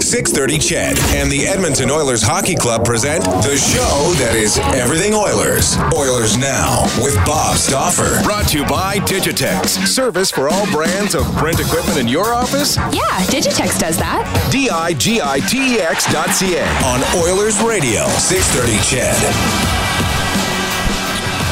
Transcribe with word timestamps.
630 0.00 0.58
CHED 0.58 0.98
and 1.16 1.32
the 1.32 1.46
Edmonton 1.48 1.90
Oilers 1.90 2.22
Hockey 2.22 2.54
Club 2.54 2.84
present 2.84 3.24
the 3.24 3.56
show 3.56 4.12
that 4.20 4.34
is 4.36 4.58
everything 4.76 5.14
Oilers. 5.14 5.78
Oilers 5.96 6.36
Now 6.36 6.84
with 7.02 7.16
Bob 7.24 7.56
Stauffer. 7.56 8.22
Brought 8.22 8.48
to 8.48 8.58
you 8.58 8.66
by 8.66 8.98
Digitex. 8.98 9.86
Service 9.86 10.30
for 10.30 10.50
all 10.50 10.70
brands 10.70 11.14
of 11.14 11.24
print 11.36 11.60
equipment 11.60 11.98
in 11.98 12.08
your 12.08 12.34
office? 12.34 12.76
Yeah, 12.76 13.24
Digitex 13.32 13.80
does 13.80 13.96
that. 13.96 14.28
D-I-G-I-T-E-X 14.52 16.12
dot 16.12 16.28
C-A 16.28 16.66
on 16.84 17.00
Oilers 17.24 17.58
Radio, 17.62 18.04
630 18.20 18.76
CHED. 18.84 19.16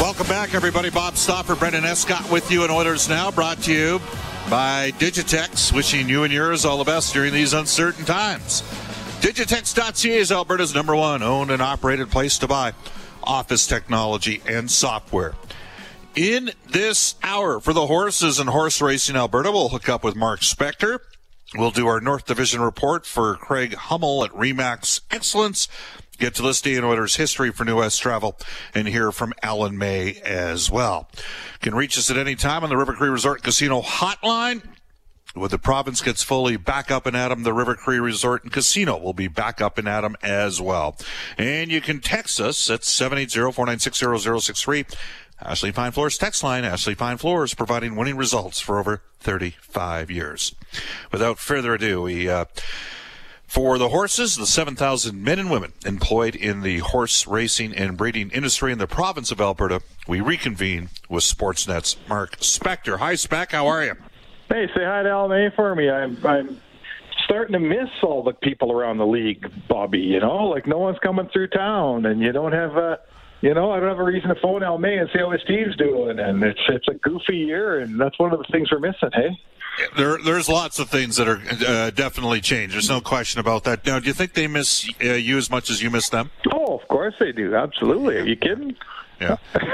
Welcome 0.03 0.27
back, 0.27 0.55
everybody. 0.55 0.91
Bob 0.91 1.17
Stauffer, 1.17 1.57
Brendan 1.57 1.87
Escott 1.87 2.31
with 2.31 2.51
you 2.51 2.65
in 2.65 2.71
Oilers 2.71 3.09
Now, 3.09 3.31
brought 3.31 3.63
to 3.63 3.73
you 3.73 4.01
by 4.51 4.93
Digitex, 4.93 5.73
wishing 5.73 6.09
you 6.09 6.25
and 6.25 6.33
yours 6.33 6.65
all 6.65 6.79
the 6.79 6.85
best 6.85 7.13
during 7.13 7.33
these 7.33 7.53
uncertain 7.53 8.05
times. 8.05 8.63
Digitex.ca 9.21 10.17
is 10.17 10.31
Alberta's 10.31 10.75
number 10.75 10.95
one 10.95 11.23
owned 11.23 11.51
and 11.51 11.63
operated 11.63 12.11
place 12.11 12.39
to 12.39 12.47
buy 12.47 12.73
office 13.23 13.67
technology 13.67 14.43
and 14.47 14.71
software. 14.71 15.35
In 16.15 16.53
this 16.71 17.17
hour 17.23 17.59
for 17.59 17.73
the 17.73 17.87
horses 17.87 18.39
and 18.39 18.49
horse 18.49 18.81
racing 18.81 19.17
Alberta, 19.17 19.51
we'll 19.51 19.71
hook 19.71 19.89
up 19.89 20.05
with 20.05 20.15
Mark 20.15 20.41
Spector. 20.41 20.99
We'll 21.57 21.71
do 21.71 21.87
our 21.87 22.01
North 22.01 22.27
Division 22.27 22.61
report 22.61 23.07
for 23.07 23.37
Craig 23.37 23.75
Hummel 23.75 24.25
at 24.25 24.31
Remax 24.33 25.01
Excellence. 25.11 25.69
Get 26.19 26.35
to 26.37 26.43
this 26.43 26.61
day 26.61 26.77
in 26.77 26.85
history 27.07 27.51
for 27.51 27.65
New 27.65 27.79
West 27.79 28.01
Travel 28.01 28.39
and 28.75 28.87
hear 28.87 29.11
from 29.11 29.33
Alan 29.43 29.77
May 29.77 30.21
as 30.25 30.71
well. 30.71 31.11
Can 31.61 31.75
reach 31.75 31.99
us 31.99 32.09
at 32.11 32.17
any 32.17 32.37
time 32.37 32.63
on 32.63 32.71
the 32.71 32.77
River 32.77 32.93
Cree 32.93 33.09
Resort 33.09 33.43
Casino 33.43 33.83
hotline. 33.83 34.63
When 35.35 35.51
the 35.51 35.59
province 35.59 36.01
gets 36.01 36.23
fully 36.23 36.57
back 36.57 36.93
up 36.93 37.07
and 37.07 37.17
at 37.17 37.33
'em, 37.33 37.43
the 37.43 37.53
River 37.53 37.75
Cree 37.75 37.99
Resort 37.99 38.45
and 38.45 38.53
Casino 38.53 38.97
will 38.97 39.13
be 39.13 39.27
back 39.27 39.61
up 39.61 39.77
and 39.79 39.89
at 39.89 40.05
'em 40.05 40.15
as 40.23 40.61
well. 40.61 40.97
And 41.37 41.73
you 41.73 41.81
can 41.81 42.01
text 42.01 42.41
us 42.41 42.71
at 42.71 42.85
780-496-0063. 42.85 44.87
Ashley 45.43 45.73
Fine 45.73 45.91
Floors 45.91 46.17
text 46.17 46.45
line. 46.45 46.65
Ashley 46.65 46.95
Fine 46.95 47.19
Floors 47.19 47.55
providing 47.55 47.97
winning 47.97 48.17
results 48.17 48.61
for 48.61 48.79
over 48.79 49.03
35 49.19 50.13
years. 50.13 50.55
Without 51.11 51.41
further 51.41 51.75
ado, 51.75 52.03
we, 52.03 52.29
uh, 52.29 52.45
for 53.47 53.79
the 53.79 53.91
horses, 53.91 54.37
the 54.37 54.47
7,000 54.47 55.23
men 55.23 55.39
and 55.39 55.51
women 55.51 55.73
employed 55.87 56.35
in 56.35 56.63
the 56.63 56.79
horse 56.79 57.27
racing 57.27 57.75
and 57.75 57.97
breeding 57.97 58.31
industry 58.31 58.73
in 58.73 58.79
the 58.79 58.87
province 58.87 59.31
of 59.31 59.41
Alberta, 59.41 59.81
we 60.09 60.21
reconvene 60.21 60.89
with 61.09 61.25
Sportsnet's 61.25 61.97
Mark 62.09 62.39
Spector. 62.39 62.99
Hi, 62.99 63.15
Spec. 63.15 63.53
How 63.53 63.67
are 63.67 63.85
you? 63.85 63.95
Hey, 64.49 64.67
say 64.75 64.85
hi 64.85 65.03
to 65.03 65.09
Al 65.09 65.29
May 65.29 65.51
for 65.55 65.75
me. 65.75 65.89
I'm, 65.89 66.19
I'm 66.27 66.61
starting 67.25 67.53
to 67.53 67.61
miss 67.61 67.89
all 68.03 68.23
the 68.23 68.33
people 68.33 68.73
around 68.73 68.99
the 68.99 69.07
league, 69.07 69.51
Bobby. 69.69 70.01
You 70.01 70.21
know, 70.21 70.47
like 70.47 70.67
no 70.67 70.79
one's 70.79 70.99
coming 70.99 71.29
through 71.33 71.49
town, 71.49 72.07
and 72.07 72.21
you 72.21 72.33
don't 72.33 72.53
have 72.53 72.77
a. 72.77 73.01
You 73.41 73.53
know, 73.53 73.71
I 73.71 73.79
don't 73.79 73.91
have 73.91 73.99
a 73.99 74.05
reason 74.05 74.31
to 74.31 74.37
phone 74.41 74.63
Al 74.63 74.79
May 74.79 74.97
and 74.97 75.09
see 75.13 75.19
how 75.19 75.31
his 75.31 75.43
team's 75.47 75.77
doing, 75.77 76.19
and 76.19 76.43
it's 76.43 76.61
it's 76.69 76.89
a 76.89 76.95
goofy 76.95 77.37
year, 77.37 77.81
and 77.81 78.01
that's 78.01 78.19
one 78.19 78.33
of 78.33 78.39
the 78.39 78.47
things 78.51 78.71
we're 78.73 78.79
missing. 78.79 79.11
Hey. 79.13 79.39
There, 79.97 80.19
there's 80.25 80.49
lots 80.49 80.79
of 80.79 80.89
things 80.89 81.17
that 81.17 81.29
are 81.29 81.41
uh, 81.67 81.91
definitely 81.91 82.41
changed. 82.41 82.75
There's 82.75 82.89
no 82.89 83.01
question 83.01 83.41
about 83.41 83.65
that. 83.65 83.85
Now, 83.85 83.99
do 83.99 84.07
you 84.07 84.13
think 84.13 84.35
they 84.35 84.47
miss 84.47 84.89
uh, 85.03 85.13
you 85.13 85.37
as 85.37 85.51
much 85.51 85.71
as 85.71 85.83
you 85.83 85.91
miss 85.91 86.09
them? 86.09 86.31
Oh, 86.53 86.79
of 86.79 86.87
course 86.89 87.15
they 87.19 87.33
do. 87.33 87.55
Absolutely. 87.55 88.17
Are 88.17 88.27
you 88.27 88.37
kidding? 88.37 88.77
Yeah. 89.21 89.37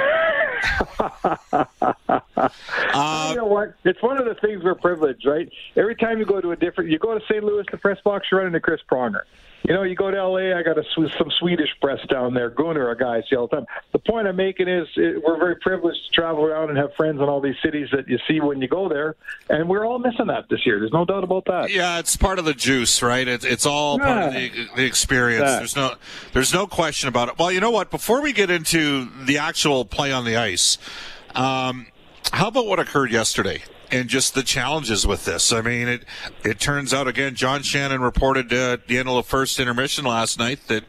uh, 2.94 3.28
you 3.30 3.36
know 3.36 3.46
what? 3.46 3.74
It's 3.84 4.02
one 4.02 4.18
of 4.18 4.26
the 4.26 4.36
things 4.40 4.62
we're 4.62 4.74
privileged, 4.74 5.26
right? 5.26 5.50
Every 5.76 5.96
time 5.96 6.18
you 6.18 6.24
go 6.24 6.40
to 6.40 6.52
a 6.52 6.56
different, 6.56 6.90
you 6.90 6.98
go 6.98 7.18
to 7.18 7.24
St. 7.26 7.42
Louis, 7.42 7.64
the 7.70 7.78
press 7.78 7.98
box, 8.02 8.28
you're 8.30 8.40
running 8.40 8.52
to 8.52 8.60
Chris 8.60 8.80
Pronger. 8.90 9.22
You 9.70 9.76
know, 9.76 9.84
you 9.84 9.94
go 9.94 10.10
to 10.10 10.16
L.A. 10.16 10.52
I 10.52 10.64
got 10.64 10.78
a, 10.78 10.84
some 10.94 11.30
Swedish 11.38 11.68
press 11.80 12.04
down 12.08 12.34
there. 12.34 12.50
Gunnar, 12.50 12.90
a 12.90 12.98
guy 12.98 13.18
I 13.18 13.22
see 13.30 13.36
all 13.36 13.46
the 13.46 13.58
time. 13.58 13.66
The 13.92 14.00
point 14.00 14.26
I'm 14.26 14.34
making 14.34 14.66
is 14.66 14.88
it, 14.96 15.22
we're 15.22 15.38
very 15.38 15.54
privileged 15.54 16.00
to 16.06 16.12
travel 16.12 16.44
around 16.44 16.70
and 16.70 16.76
have 16.78 16.92
friends 16.96 17.20
in 17.20 17.28
all 17.28 17.40
these 17.40 17.54
cities 17.62 17.86
that 17.92 18.08
you 18.08 18.18
see 18.26 18.40
when 18.40 18.60
you 18.60 18.66
go 18.66 18.88
there, 18.88 19.14
and 19.48 19.68
we're 19.68 19.86
all 19.86 20.00
missing 20.00 20.26
that 20.26 20.48
this 20.48 20.66
year. 20.66 20.80
There's 20.80 20.92
no 20.92 21.04
doubt 21.04 21.22
about 21.22 21.44
that. 21.44 21.70
Yeah, 21.70 22.00
it's 22.00 22.16
part 22.16 22.40
of 22.40 22.46
the 22.46 22.52
juice, 22.52 23.00
right? 23.00 23.28
It's 23.28 23.44
it's 23.44 23.64
all 23.64 23.98
yeah. 24.00 24.04
part 24.04 24.26
of 24.26 24.32
the, 24.34 24.68
the 24.74 24.84
experience. 24.84 25.44
That. 25.44 25.58
There's 25.58 25.76
no 25.76 25.94
there's 26.32 26.52
no 26.52 26.66
question 26.66 27.08
about 27.08 27.28
it. 27.28 27.38
Well, 27.38 27.52
you 27.52 27.60
know 27.60 27.70
what? 27.70 27.92
Before 27.92 28.22
we 28.22 28.32
get 28.32 28.50
into 28.50 29.08
the 29.24 29.38
actual 29.38 29.84
play 29.84 30.10
on 30.10 30.24
the 30.24 30.36
ice, 30.36 30.78
um, 31.36 31.86
how 32.32 32.48
about 32.48 32.66
what 32.66 32.78
occurred 32.78 33.10
yesterday? 33.10 33.62
and 33.92 34.08
just 34.08 34.34
the 34.34 34.42
challenges 34.44 35.04
with 35.04 35.24
this. 35.24 35.52
I 35.52 35.62
mean, 35.62 35.88
it 35.88 36.04
it 36.44 36.60
turns 36.60 36.94
out 36.94 37.08
again. 37.08 37.34
John 37.34 37.62
Shannon 37.62 38.00
reported 38.00 38.52
uh, 38.52 38.74
at 38.74 38.86
the 38.86 38.98
end 38.98 39.08
of 39.08 39.16
the 39.16 39.22
first 39.24 39.58
intermission 39.58 40.04
last 40.04 40.38
night 40.38 40.60
that 40.68 40.84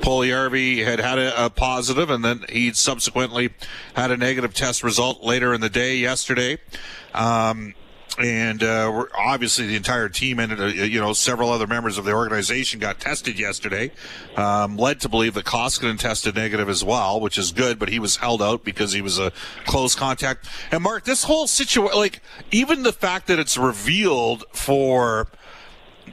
Puljujarvi 0.00 0.84
had 0.84 1.00
had 1.00 1.18
a, 1.18 1.46
a 1.46 1.50
positive, 1.50 2.10
and 2.10 2.24
then 2.24 2.44
he 2.48 2.72
subsequently 2.72 3.50
had 3.94 4.10
a 4.10 4.16
negative 4.16 4.54
test 4.54 4.82
result 4.82 5.22
later 5.22 5.52
in 5.52 5.60
the 5.60 5.68
day 5.68 5.96
yesterday. 5.96 6.58
Um, 7.14 7.74
and 8.18 8.62
uh, 8.62 9.04
obviously 9.16 9.66
the 9.66 9.76
entire 9.76 10.08
team 10.08 10.38
and 10.38 10.60
uh, 10.60 10.66
you 10.66 11.00
know 11.00 11.12
several 11.12 11.50
other 11.50 11.66
members 11.66 11.98
of 11.98 12.04
the 12.04 12.12
organization 12.12 12.80
got 12.80 13.00
tested 13.00 13.38
yesterday. 13.38 13.90
Um, 14.36 14.76
led 14.76 15.00
to 15.00 15.08
believe 15.08 15.34
that 15.34 15.44
Koskinen 15.44 15.98
tested 15.98 16.34
negative 16.34 16.68
as 16.68 16.82
well, 16.84 17.20
which 17.20 17.38
is 17.38 17.52
good, 17.52 17.78
but 17.78 17.88
he 17.88 17.98
was 17.98 18.16
held 18.16 18.42
out 18.42 18.64
because 18.64 18.92
he 18.92 19.02
was 19.02 19.18
a 19.18 19.32
close 19.66 19.94
contact. 19.94 20.48
And 20.70 20.82
Mark, 20.82 21.04
this 21.04 21.24
whole 21.24 21.46
situation, 21.46 21.96
like 21.96 22.20
even 22.50 22.82
the 22.82 22.92
fact 22.92 23.26
that 23.28 23.38
it's 23.38 23.56
revealed 23.56 24.44
for 24.52 25.28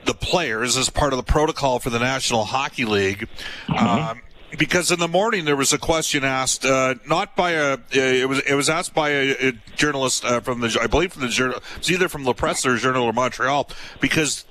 the 0.06 0.14
players 0.14 0.78
as 0.78 0.90
part 0.90 1.14
of 1.14 1.18
the 1.18 1.24
protocol 1.24 1.80
for 1.80 1.90
the 1.90 2.00
National 2.00 2.44
Hockey 2.44 2.86
League. 2.86 3.28
Mm-hmm. 3.68 4.10
Um, 4.10 4.22
because 4.58 4.92
in 4.92 5.00
the 5.00 5.08
morning 5.08 5.46
there 5.46 5.56
was 5.56 5.74
a 5.74 5.78
question 5.78 6.24
asked, 6.24 6.66
uh, 6.66 6.96
not 7.08 7.36
by 7.36 7.52
a, 7.52 7.74
uh, 7.74 7.78
it 7.94 8.28
was 8.28 8.40
it 8.40 8.56
was 8.56 8.70
asked 8.70 8.94
by 8.94 9.10
a, 9.10 9.50
a 9.50 9.52
journalist 9.76 10.26
uh, 10.26 10.40
from 10.40 10.62
the, 10.62 10.78
I 10.82 10.88
believe 10.88 11.14
from 11.14 11.24
the 11.24 11.30
journal, 11.30 11.62
it's 11.78 11.90
either 11.90 12.10
from 12.10 12.24
La 12.24 12.34
Presse 12.34 12.66
or 12.66 12.78
Journal 12.78 13.10
of 13.10 13.16
Montreal, 13.16 13.70
because. 14.00 14.46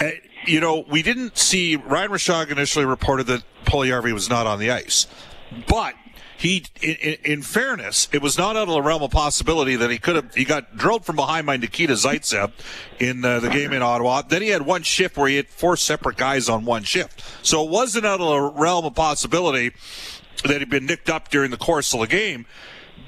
Uh, 0.00 0.10
you 0.46 0.60
know, 0.60 0.84
we 0.90 1.02
didn't 1.02 1.38
see 1.38 1.76
Ryan 1.76 2.10
Rishaug 2.10 2.50
initially 2.50 2.84
reported 2.84 3.26
that 3.28 3.42
Puljujarvi 3.64 4.12
was 4.12 4.28
not 4.28 4.46
on 4.46 4.58
the 4.58 4.70
ice, 4.70 5.06
but 5.66 5.94
he, 6.36 6.64
in, 6.82 7.16
in, 7.24 7.42
fairness, 7.42 8.08
it 8.12 8.20
was 8.20 8.36
not 8.36 8.56
out 8.56 8.68
of 8.68 8.74
the 8.74 8.82
realm 8.82 9.02
of 9.02 9.10
possibility 9.10 9.76
that 9.76 9.90
he 9.90 9.98
could 9.98 10.16
have. 10.16 10.34
He 10.34 10.44
got 10.44 10.76
drilled 10.76 11.04
from 11.04 11.16
behind 11.16 11.46
by 11.46 11.56
Nikita 11.56 11.94
Zaitsev 11.94 12.52
in 12.98 13.24
uh, 13.24 13.40
the 13.40 13.48
game 13.48 13.72
in 13.72 13.82
Ottawa. 13.82 14.22
Then 14.22 14.42
he 14.42 14.48
had 14.48 14.62
one 14.62 14.82
shift 14.82 15.16
where 15.16 15.28
he 15.28 15.36
had 15.36 15.48
four 15.48 15.76
separate 15.76 16.16
guys 16.16 16.48
on 16.48 16.64
one 16.64 16.82
shift. 16.82 17.22
So 17.42 17.64
it 17.64 17.70
wasn't 17.70 18.06
out 18.06 18.20
of 18.20 18.28
the 18.28 18.60
realm 18.60 18.84
of 18.84 18.94
possibility 18.94 19.72
that 20.44 20.58
he'd 20.58 20.70
been 20.70 20.86
nicked 20.86 21.08
up 21.08 21.28
during 21.30 21.50
the 21.50 21.56
course 21.56 21.94
of 21.94 22.00
the 22.00 22.06
game. 22.06 22.46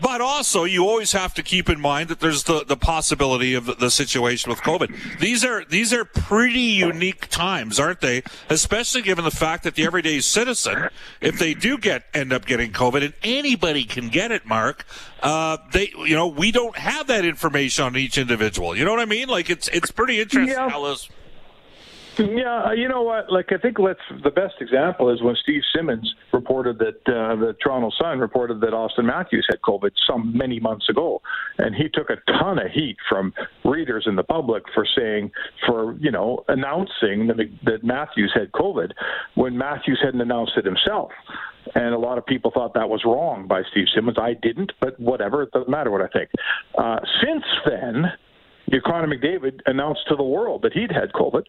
But 0.00 0.20
also, 0.20 0.64
you 0.64 0.86
always 0.86 1.12
have 1.12 1.34
to 1.34 1.42
keep 1.42 1.68
in 1.68 1.80
mind 1.80 2.08
that 2.10 2.20
there's 2.20 2.44
the, 2.44 2.64
the 2.64 2.76
possibility 2.76 3.54
of 3.54 3.66
the, 3.66 3.74
the 3.74 3.90
situation 3.90 4.50
with 4.50 4.60
COVID. 4.60 5.18
These 5.20 5.44
are 5.44 5.64
these 5.64 5.92
are 5.92 6.04
pretty 6.04 6.60
unique 6.60 7.28
times, 7.28 7.80
aren't 7.80 8.00
they? 8.00 8.22
Especially 8.50 9.02
given 9.02 9.24
the 9.24 9.30
fact 9.30 9.64
that 9.64 9.74
the 9.74 9.84
everyday 9.84 10.20
citizen, 10.20 10.88
if 11.20 11.38
they 11.38 11.54
do 11.54 11.78
get 11.78 12.04
end 12.12 12.32
up 12.32 12.44
getting 12.46 12.72
COVID, 12.72 13.04
and 13.04 13.14
anybody 13.22 13.84
can 13.84 14.08
get 14.08 14.30
it, 14.30 14.44
Mark, 14.46 14.84
uh, 15.22 15.56
they 15.72 15.92
you 15.98 16.14
know 16.14 16.26
we 16.26 16.52
don't 16.52 16.76
have 16.76 17.06
that 17.06 17.24
information 17.24 17.84
on 17.84 17.96
each 17.96 18.18
individual. 18.18 18.76
You 18.76 18.84
know 18.84 18.90
what 18.90 19.00
I 19.00 19.06
mean? 19.06 19.28
Like 19.28 19.48
it's 19.48 19.68
it's 19.68 19.90
pretty 19.90 20.20
interesting 20.20 20.56
yeah. 20.56 20.68
how 20.68 20.86
this 20.88 21.08
yeah, 22.18 22.64
uh, 22.66 22.72
you 22.72 22.88
know 22.88 23.02
what? 23.02 23.30
Like, 23.30 23.52
I 23.52 23.58
think 23.58 23.78
let's 23.78 24.00
the 24.22 24.30
best 24.30 24.54
example 24.60 25.12
is 25.12 25.22
when 25.22 25.36
Steve 25.42 25.62
Simmons 25.74 26.14
reported 26.32 26.78
that 26.78 27.00
uh, 27.06 27.36
the 27.36 27.56
Toronto 27.62 27.90
Sun 28.00 28.18
reported 28.18 28.60
that 28.60 28.70
Auston 28.70 29.04
Matthews 29.04 29.46
had 29.48 29.60
COVID 29.60 29.90
some 30.06 30.36
many 30.36 30.60
months 30.60 30.88
ago, 30.88 31.20
and 31.58 31.74
he 31.74 31.88
took 31.88 32.10
a 32.10 32.16
ton 32.32 32.58
of 32.58 32.70
heat 32.70 32.96
from 33.08 33.34
readers 33.64 34.04
and 34.06 34.16
the 34.16 34.22
public 34.22 34.64
for 34.74 34.86
saying, 34.96 35.30
for 35.66 35.96
you 35.98 36.10
know, 36.10 36.44
announcing 36.48 37.28
that, 37.28 37.36
that 37.64 37.84
Matthews 37.84 38.32
had 38.34 38.52
COVID 38.52 38.92
when 39.34 39.56
Matthews 39.56 40.00
hadn't 40.02 40.20
announced 40.20 40.52
it 40.56 40.64
himself. 40.64 41.10
And 41.74 41.94
a 41.94 41.98
lot 41.98 42.16
of 42.16 42.24
people 42.24 42.50
thought 42.52 42.74
that 42.74 42.88
was 42.88 43.02
wrong 43.04 43.46
by 43.48 43.62
Steve 43.70 43.86
Simmons. 43.94 44.16
I 44.20 44.34
didn't, 44.34 44.72
but 44.80 44.98
whatever. 45.00 45.42
It 45.42 45.50
doesn't 45.50 45.68
matter 45.68 45.90
what 45.90 46.00
I 46.00 46.08
think. 46.08 46.30
Uh, 46.78 47.00
since 47.20 47.44
then, 47.66 48.12
Connor 48.84 49.08
McDavid 49.08 49.60
announced 49.66 50.02
to 50.08 50.16
the 50.16 50.22
world 50.22 50.62
that 50.62 50.72
he'd 50.72 50.92
had 50.92 51.12
COVID. 51.12 51.42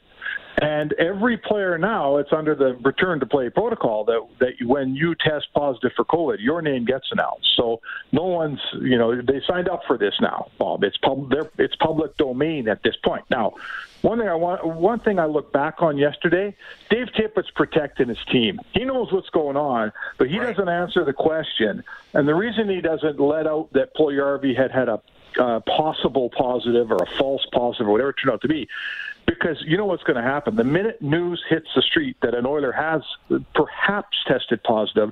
And 0.59 0.93
every 0.93 1.37
player 1.37 1.77
now, 1.77 2.17
it's 2.17 2.33
under 2.33 2.55
the 2.55 2.73
return 2.83 3.19
to 3.19 3.27
play 3.27 3.47
protocol 3.49 4.05
that 4.05 4.27
that 4.39 4.53
when 4.65 4.95
you 4.95 5.13
test 5.13 5.47
positive 5.53 5.91
for 5.95 6.03
COVID, 6.03 6.37
your 6.39 6.63
name 6.63 6.83
gets 6.83 7.11
announced. 7.11 7.47
So 7.55 7.79
no 8.11 8.23
one's, 8.23 8.59
you 8.81 8.97
know, 8.97 9.21
they 9.21 9.39
signed 9.45 9.69
up 9.69 9.81
for 9.85 9.99
this 9.99 10.15
now, 10.19 10.49
Bob. 10.57 10.83
It's 10.83 10.97
pub, 10.97 11.31
it's 11.59 11.75
public 11.75 12.17
domain 12.17 12.67
at 12.67 12.81
this 12.81 12.95
point. 12.95 13.25
Now, 13.29 13.53
one 14.01 14.17
thing 14.17 14.27
I 14.27 14.33
want, 14.33 14.65
one 14.65 14.99
thing 14.99 15.19
I 15.19 15.25
look 15.25 15.53
back 15.53 15.83
on 15.83 15.95
yesterday, 15.95 16.55
Dave 16.89 17.09
Tippett's 17.13 17.51
protecting 17.51 18.07
his 18.07 18.23
team. 18.31 18.59
He 18.71 18.83
knows 18.83 19.11
what's 19.11 19.29
going 19.29 19.57
on, 19.57 19.91
but 20.17 20.27
he 20.27 20.39
right. 20.39 20.55
doesn't 20.55 20.69
answer 20.69 21.05
the 21.05 21.13
question. 21.13 21.83
And 22.13 22.27
the 22.27 22.35
reason 22.35 22.67
he 22.67 22.81
doesn't 22.81 23.19
let 23.19 23.45
out 23.45 23.71
that 23.73 23.95
Puljujarvi 23.95 24.57
had 24.57 24.71
had 24.71 24.89
a 24.89 25.01
uh, 25.39 25.59
possible 25.59 26.31
positive 26.35 26.91
or 26.91 26.95
a 26.95 27.17
false 27.17 27.45
positive 27.53 27.87
or 27.87 27.91
whatever 27.91 28.09
it 28.09 28.15
turned 28.23 28.33
out 28.33 28.41
to 28.41 28.47
be 28.47 28.67
because 29.27 29.57
you 29.65 29.77
know 29.77 29.85
what's 29.85 30.03
going 30.03 30.15
to 30.15 30.27
happen. 30.27 30.55
The 30.55 30.63
minute 30.63 31.01
news 31.01 31.43
hits 31.49 31.67
the 31.75 31.81
street 31.81 32.17
that 32.21 32.33
an 32.33 32.45
Oiler 32.45 32.71
has 32.71 33.01
perhaps 33.53 34.17
tested 34.25 34.63
positive, 34.63 35.11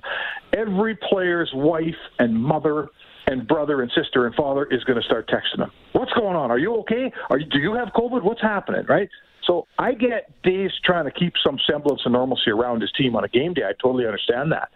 every 0.54 0.96
player's 0.96 1.52
wife 1.54 1.96
and 2.18 2.34
mother 2.34 2.90
and 3.28 3.48
brother 3.48 3.82
and 3.82 3.92
sister 3.92 4.26
and 4.26 4.34
father 4.36 4.66
is 4.66 4.84
going 4.86 5.00
to 5.00 5.06
start 5.06 5.28
texting 5.28 5.58
them. 5.58 5.72
What's 5.92 6.14
going 6.14 6.36
on? 6.36 6.50
Are 6.50 6.58
you 6.58 6.76
okay? 6.78 7.12
Are 7.30 7.40
you, 7.40 7.46
do 7.46 7.60
you 7.60 7.74
have 7.74 7.90
COVID? 7.90 8.24
What's 8.24 8.42
happening? 8.42 8.86
Right. 8.88 9.10
So 9.46 9.68
I 9.78 9.94
get 9.94 10.32
Dave's 10.44 10.80
trying 10.84 11.06
to 11.06 11.12
keep 11.12 11.34
some 11.44 11.60
semblance 11.70 12.02
of 12.06 12.12
normalcy 12.12 12.52
around 12.52 12.82
his 12.82 12.92
team 12.94 13.16
on 13.16 13.24
a 13.24 13.28
game 13.28 13.54
day. 13.54 13.64
I 13.64 13.74
totally 13.82 14.06
understand 14.06 14.52
that. 14.52 14.70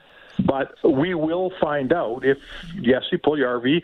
But 0.46 0.76
we 0.84 1.16
will 1.16 1.52
find 1.60 1.92
out 1.92 2.24
if 2.24 2.38
Jesse 2.82 3.18
Puljujarvi 3.18 3.82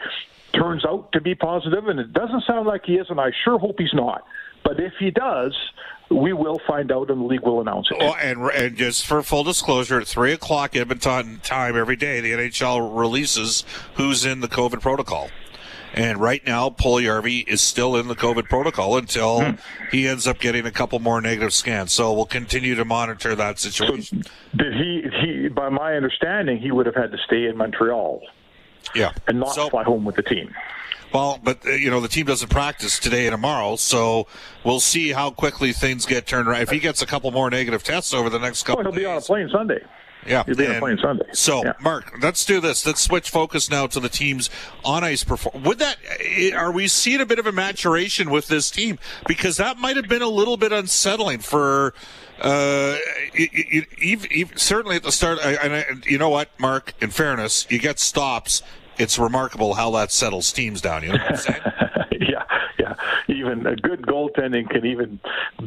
turns 0.58 0.86
out 0.86 1.12
to 1.14 1.22
be 1.22 1.36
positive, 1.36 1.88
and 1.88 2.00
it 2.00 2.14
doesn't 2.14 2.44
sound 2.46 2.68
like 2.68 2.86
he 2.86 2.96
is, 2.96 3.08
and 3.10 3.20
I 3.20 3.32
sure 3.44 3.60
hope 3.60 3.76
he's 3.80 3.94
not. 3.94 4.26
But 4.64 4.80
if 4.80 4.94
he 5.00 5.12
does, 5.12 5.56
we 6.10 6.34
will 6.34 6.60
find 6.68 6.92
out, 6.92 7.10
and 7.10 7.22
the 7.22 7.26
league 7.26 7.42
will 7.42 7.62
announce 7.62 7.88
it. 7.92 7.98
Oh, 8.00 8.14
and, 8.16 8.42
and 8.52 8.76
just 8.76 9.06
for 9.06 9.22
full 9.22 9.44
disclosure, 9.44 10.00
at 10.00 10.08
three 10.08 10.34
o'clock 10.34 10.76
Edmonton 10.76 11.40
time 11.44 11.78
every 11.78 11.96
day, 11.96 12.22
the 12.22 12.32
NHL 12.32 12.98
releases 12.98 13.64
who's 13.96 14.26
in 14.26 14.42
the 14.42 14.48
COVID 14.48 14.82
protocol. 14.82 15.30
And 15.94 16.20
right 16.20 16.46
now, 16.46 16.70
Puljujarvi 16.70 17.48
is 17.48 17.62
still 17.62 17.96
in 17.96 18.10
the 18.10 18.16
COVID 18.16 18.50
protocol 18.50 18.98
until 18.98 19.42
hmm. 19.42 19.56
he 19.92 20.08
ends 20.08 20.28
up 20.28 20.40
getting 20.40 20.66
a 20.66 20.72
couple 20.72 21.00
more 21.00 21.22
negative 21.22 21.54
scans. 21.54 21.94
So 21.94 22.12
we'll 22.12 22.26
continue 22.26 22.76
to 22.76 22.84
monitor 22.84 23.34
that 23.34 23.60
situation. 23.60 24.24
Did 24.56 24.74
he? 24.74 25.04
He, 25.22 25.48
by 25.48 25.70
my 25.70 25.94
understanding, 25.94 26.58
he 26.58 26.72
would 26.72 26.86
have 26.86 26.96
had 26.96 27.12
to 27.12 27.18
stay 27.26 27.46
in 27.46 27.56
Montreal. 27.56 28.22
Yeah, 28.94 29.14
and 29.28 29.40
not 29.40 29.56
so, 29.56 29.70
fly 29.70 29.84
home 29.84 30.06
with 30.06 30.16
the 30.16 30.24
team. 30.24 30.54
Well, 31.14 31.40
but 31.42 31.66
uh, 31.66 31.72
you 31.72 31.90
know 31.90 32.02
the 32.02 32.08
team 32.08 32.26
doesn't 32.26 32.50
practice 32.50 33.00
today 33.00 33.28
and 33.28 33.34
tomorrow, 33.34 33.78
so 33.78 34.28
we'll 34.64 34.80
see 34.80 35.12
how 35.12 35.32
quickly 35.32 35.72
things 35.72 36.06
get 36.06 36.28
turned 36.28 36.48
around. 36.48 36.62
If 36.62 36.72
he 36.72 36.80
gets 36.80 37.02
a 37.02 37.06
couple 37.06 37.32
more 37.32 37.50
negative 37.50 37.84
tests 37.84 38.14
over 38.14 38.30
the 38.30 38.40
next 38.40 38.64
couple, 38.64 38.84
well, 38.84 38.92
he'll 38.92 39.02
be 39.02 39.06
on 39.06 39.18
a 39.18 39.22
plane 39.22 39.50
Sunday. 39.50 39.82
Yeah, 40.26 40.44
he'll 40.46 40.56
be 40.56 40.68
on 40.68 40.76
a 40.76 40.80
plane 40.80 40.98
Sunday. 40.98 41.26
So, 41.34 41.64
yeah. 41.64 41.74
Mark, 41.82 42.18
let's 42.22 42.46
do 42.46 42.60
this. 42.60 42.86
Let's 42.86 43.02
switch 43.02 43.30
focus 43.30 43.70
now 43.70 43.88
to 43.88 44.00
the 44.00 44.10
team's 44.10 44.50
on 44.84 45.04
ice 45.04 45.24
performance. 45.24 45.66
Would 45.66 45.80
that 45.80 45.98
are 46.56 46.72
we 46.72 46.88
seeing 46.88 47.22
a 47.22 47.26
bit 47.26 47.40
of 47.40 47.46
a 47.46 47.52
maturation 47.52 48.30
with 48.30 48.48
this 48.48 48.72
team 48.72 49.00
because 49.28 49.58
that 49.58 49.78
might 49.78 49.96
have 49.96 50.08
been 50.08 50.22
a 50.22 50.30
little 50.30 50.58
bit 50.58 50.72
unsettling 50.72 51.40
for. 51.40 51.94
Uh, 52.42 52.98
it, 53.34 53.88
it, 53.98 54.28
it, 54.30 54.60
certainly 54.60 54.98
at 54.98 55.04
the 55.04 55.12
start, 55.12 55.40
and 55.40 56.06
you 56.06 56.18
know 56.18 56.30
what, 56.30 56.50
Mark. 56.60 56.94
In 57.00 57.10
fairness, 57.10 57.66
you 57.70 57.80
get 57.80 57.98
stops 57.98 58.62
it's 58.98 59.20
remarkable 59.20 59.74
how 59.74 59.92
that 59.92 60.12
settles 60.12 60.52
teams 60.52 60.82
down. 60.82 61.04
You 61.04 61.10
know 61.10 61.16
what 61.16 61.32
I'm 61.32 61.38
saying? 61.38 61.62
Even 63.46 63.68
a 63.68 63.76
good 63.76 64.02
goaltending 64.02 64.70
can 64.70 64.86
even 64.86 65.20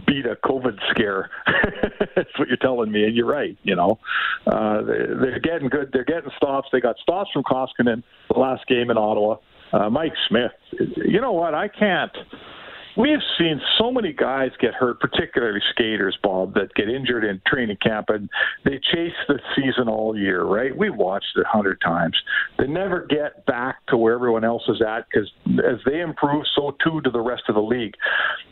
beat 0.07 0.27
a 0.27 0.37
COVID 0.37 0.79
scare. 0.91 1.31
That's 2.17 2.39
what 2.39 2.49
you're 2.49 2.57
telling 2.57 2.91
me, 2.91 3.05
and 3.05 3.15
you're 3.15 3.27
right. 3.27 3.57
You 3.63 3.77
know, 3.77 3.99
uh, 4.47 4.83
they're 4.83 5.41
getting 5.41 5.69
good. 5.69 5.91
They're 5.93 6.05
getting 6.05 6.31
stops. 6.37 6.69
They 6.73 6.81
got 6.81 6.97
stops 6.99 7.31
from 7.33 7.45
Koskinen 7.45 8.03
the 8.33 8.39
last 8.39 8.67
game 8.67 8.91
in 8.91 8.99
Ottawa. 8.99 9.37
Uh, 9.73 9.91
Mike 9.91 10.15
Smith. 10.29 10.53
You 10.97 11.21
know 11.21 11.33
what? 11.33 11.55
I 11.55 11.69
can't. 11.69 12.17
We 12.99 13.11
have 13.13 13.21
seen 13.39 13.61
so 13.79 13.93
many 13.93 14.13
guys 14.13 14.51
get 14.61 14.75
hurt, 14.75 14.99
particularly 14.99 15.61
skaters, 15.71 16.19
Bob, 16.21 16.55
that 16.55 16.75
get 16.75 16.89
injured 16.89 17.25
in 17.25 17.41
training 17.47 17.77
camp 17.81 18.07
and 18.09 18.29
they 18.65 18.81
chase 18.93 19.15
the 19.29 19.39
season 19.55 19.89
all 19.89 20.19
year, 20.19 20.43
right? 20.43 20.77
We 20.77 20.91
watched 20.91 21.37
it 21.37 21.47
a 21.47 21.49
hundred 21.49 21.81
times. 21.81 22.17
They 22.59 22.67
never 22.67 23.07
get 23.07 23.47
back 23.47 23.87
to 23.87 23.97
where 23.97 24.15
everyone 24.15 24.43
else 24.43 24.65
is 24.67 24.83
at 24.83 25.07
because 25.09 25.31
as 25.59 25.79
they 25.87 26.01
improve, 26.01 26.45
so 26.57 26.77
too 26.83 27.01
do 27.03 27.13
the 27.13 27.21
rest 27.21 27.45
of 27.49 27.55
the 27.55 27.63
league. 27.63 27.95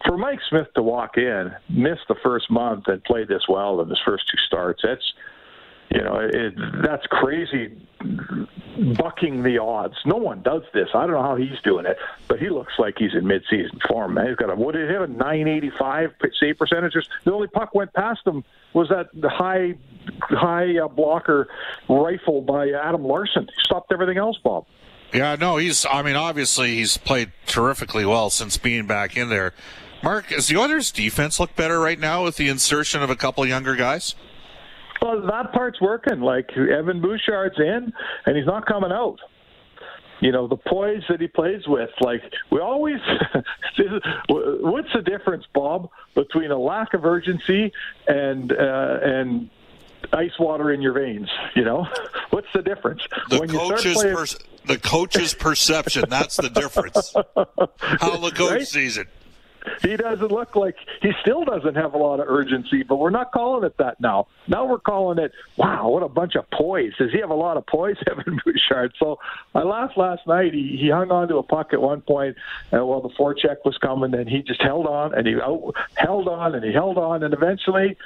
For 0.06 0.16
Mike 0.16 0.38
Smith 0.48 0.68
to 0.76 0.82
walk 0.82 1.16
in, 1.16 1.50
miss 1.68 1.98
the 2.08 2.14
first 2.22 2.48
month, 2.48 2.84
and 2.86 3.02
play 3.02 3.24
this 3.24 3.42
well 3.48 3.80
in 3.80 3.88
his 3.88 3.98
first 4.06 4.28
two 4.28 4.38
starts, 4.46 4.82
that's 4.84 5.12
you 5.96 6.04
know, 6.04 6.18
it, 6.20 6.54
that's 6.82 7.06
crazy 7.06 7.74
bucking 8.98 9.42
the 9.42 9.58
odds. 9.58 9.94
No 10.04 10.16
one 10.16 10.42
does 10.42 10.62
this. 10.74 10.88
I 10.94 11.06
don't 11.06 11.12
know 11.12 11.22
how 11.22 11.36
he's 11.36 11.58
doing 11.64 11.86
it, 11.86 11.96
but 12.28 12.38
he 12.38 12.50
looks 12.50 12.74
like 12.78 12.96
he's 12.98 13.14
in 13.14 13.24
midseason 13.24 13.80
form. 13.88 14.14
Man, 14.14 14.26
he's 14.26 14.36
got 14.36 14.50
a 14.50 14.54
what 14.54 14.74
did 14.74 14.88
he 14.88 14.92
have 14.92 15.02
a 15.02 15.06
985 15.06 16.14
save 16.38 16.58
percentage? 16.58 16.92
The 17.24 17.32
only 17.32 17.48
puck 17.48 17.74
went 17.74 17.94
past 17.94 18.20
him 18.26 18.44
was 18.74 18.90
that 18.90 19.08
high 19.30 19.74
high 20.20 20.78
uh, 20.78 20.88
blocker 20.88 21.48
rifle 21.88 22.42
by 22.42 22.70
Adam 22.70 23.04
Larsson. 23.04 23.44
He 23.46 23.60
stopped 23.64 23.90
everything 23.90 24.18
else, 24.18 24.38
Bob. 24.44 24.66
Yeah, 25.14 25.36
no, 25.36 25.56
he's. 25.56 25.86
I 25.90 26.02
mean, 26.02 26.16
obviously 26.16 26.74
he's 26.74 26.98
played 26.98 27.32
terrifically 27.46 28.04
well 28.04 28.28
since 28.28 28.58
being 28.58 28.86
back 28.86 29.16
in 29.16 29.30
there. 29.30 29.54
Mark, 30.02 30.28
does 30.28 30.48
the 30.48 30.58
Oilers' 30.58 30.92
defense 30.92 31.40
look 31.40 31.56
better 31.56 31.80
right 31.80 31.98
now 31.98 32.24
with 32.24 32.36
the 32.36 32.48
insertion 32.48 33.02
of 33.02 33.08
a 33.08 33.16
couple 33.16 33.46
younger 33.46 33.74
guys? 33.74 34.14
Well, 35.02 35.22
that 35.26 35.52
part's 35.52 35.80
working. 35.80 36.20
Like 36.20 36.50
Evan 36.56 37.00
Bouchard's 37.00 37.58
in, 37.58 37.92
and 38.26 38.36
he's 38.36 38.46
not 38.46 38.66
coming 38.66 38.92
out. 38.92 39.18
You 40.20 40.32
know 40.32 40.48
the 40.48 40.56
poise 40.56 41.02
that 41.08 41.20
he 41.20 41.26
plays 41.26 41.66
with. 41.66 41.90
Like 42.00 42.22
we 42.50 42.58
always, 42.58 43.00
what's 44.28 44.88
the 44.94 45.02
difference, 45.04 45.44
Bob, 45.52 45.90
between 46.14 46.50
a 46.50 46.58
lack 46.58 46.94
of 46.94 47.04
urgency 47.04 47.70
and 48.08 48.50
uh, 48.52 48.98
and 49.02 49.50
ice 50.12 50.38
water 50.38 50.72
in 50.72 50.80
your 50.80 50.94
veins. 50.94 51.28
You 51.54 51.64
know, 51.64 51.86
what's 52.30 52.48
the 52.54 52.62
difference? 52.62 53.02
The 53.28 53.40
when 53.40 53.48
coach's 53.50 53.94
playing... 53.94 54.16
per- 54.16 54.26
the 54.66 54.78
coach's 54.78 55.34
perception. 55.34 56.04
That's 56.08 56.36
the 56.36 56.48
difference. 56.48 57.12
How 57.78 58.16
the 58.16 58.32
coach 58.34 58.50
right? 58.50 58.66
sees 58.66 58.96
it 58.96 59.08
he 59.82 59.96
doesn't 59.96 60.30
look 60.30 60.56
like 60.56 60.76
he 61.02 61.12
still 61.20 61.44
doesn't 61.44 61.74
have 61.74 61.94
a 61.94 61.98
lot 61.98 62.20
of 62.20 62.28
urgency, 62.28 62.82
but 62.82 62.96
we're 62.96 63.10
not 63.10 63.32
calling 63.32 63.64
it 63.64 63.76
that 63.78 64.00
now. 64.00 64.28
Now 64.48 64.66
we're 64.66 64.78
calling 64.78 65.18
it, 65.18 65.32
wow, 65.56 65.88
what 65.88 66.02
a 66.02 66.08
bunch 66.08 66.34
of 66.34 66.50
poise. 66.50 66.92
Does 66.98 67.12
he 67.12 67.20
have 67.20 67.30
a 67.30 67.34
lot 67.34 67.56
of 67.56 67.66
poise, 67.66 67.96
Evan 68.10 68.40
Bouchard? 68.44 68.94
So 68.98 69.18
I 69.54 69.62
laughed 69.62 69.96
last 69.96 70.26
night. 70.26 70.54
He, 70.54 70.76
he 70.80 70.90
hung 70.90 71.10
on 71.10 71.28
to 71.28 71.36
a 71.38 71.42
puck 71.42 71.72
at 71.72 71.80
one 71.80 72.02
and 72.08 72.34
uh, 72.72 72.84
while 72.84 73.00
the 73.00 73.10
forecheck 73.10 73.56
was 73.64 73.76
coming, 73.78 74.14
and 74.14 74.28
he 74.28 74.42
just 74.42 74.62
held 74.62 74.86
on 74.86 75.14
and 75.14 75.26
he 75.26 75.34
out, 75.34 75.74
held 75.94 76.28
on 76.28 76.54
and 76.54 76.64
he 76.64 76.72
held 76.72 76.98
on, 76.98 77.22
and 77.22 77.34
eventually 77.34 77.96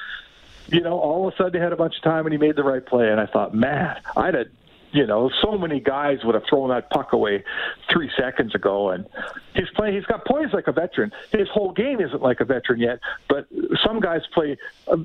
you 0.73 0.81
know, 0.81 0.99
all 0.99 1.27
of 1.27 1.35
a 1.35 1.37
sudden 1.37 1.55
he 1.55 1.61
had 1.61 1.73
a 1.73 1.77
bunch 1.77 1.97
of 1.97 2.03
time 2.03 2.27
and 2.27 2.33
he 2.33 2.39
made 2.39 2.57
the 2.57 2.63
right 2.63 2.85
play. 2.85 3.11
And 3.11 3.21
I 3.21 3.27
thought, 3.27 3.55
man, 3.55 3.97
I'd 4.17 4.35
have 4.35 4.47
you 4.93 5.07
know, 5.07 5.31
so 5.43 5.57
many 5.57 5.81
guys 5.81 6.19
would 6.25 6.35
have 6.35 6.45
thrown 6.49 6.71
that 6.71 6.91
puck 6.91 7.13
away 7.13 7.45
three 7.91 8.11
seconds 8.19 8.55
ago. 8.55 8.91
And 8.91 9.07
he's 9.55 9.69
playing. 9.75 9.95
He's 9.95 10.05
got 10.05 10.25
poise 10.25 10.53
like 10.53 10.67
a 10.67 10.73
veteran. 10.73 11.13
His 11.31 11.49
whole 11.49 11.73
game 11.73 12.01
isn't 12.01 12.23
like 12.23 12.41
a 12.41 12.45
veteran 12.45 12.81
yet, 12.81 13.01
but 13.29 13.47
some 13.85 14.01
guys 14.01 14.23
play 14.33 14.57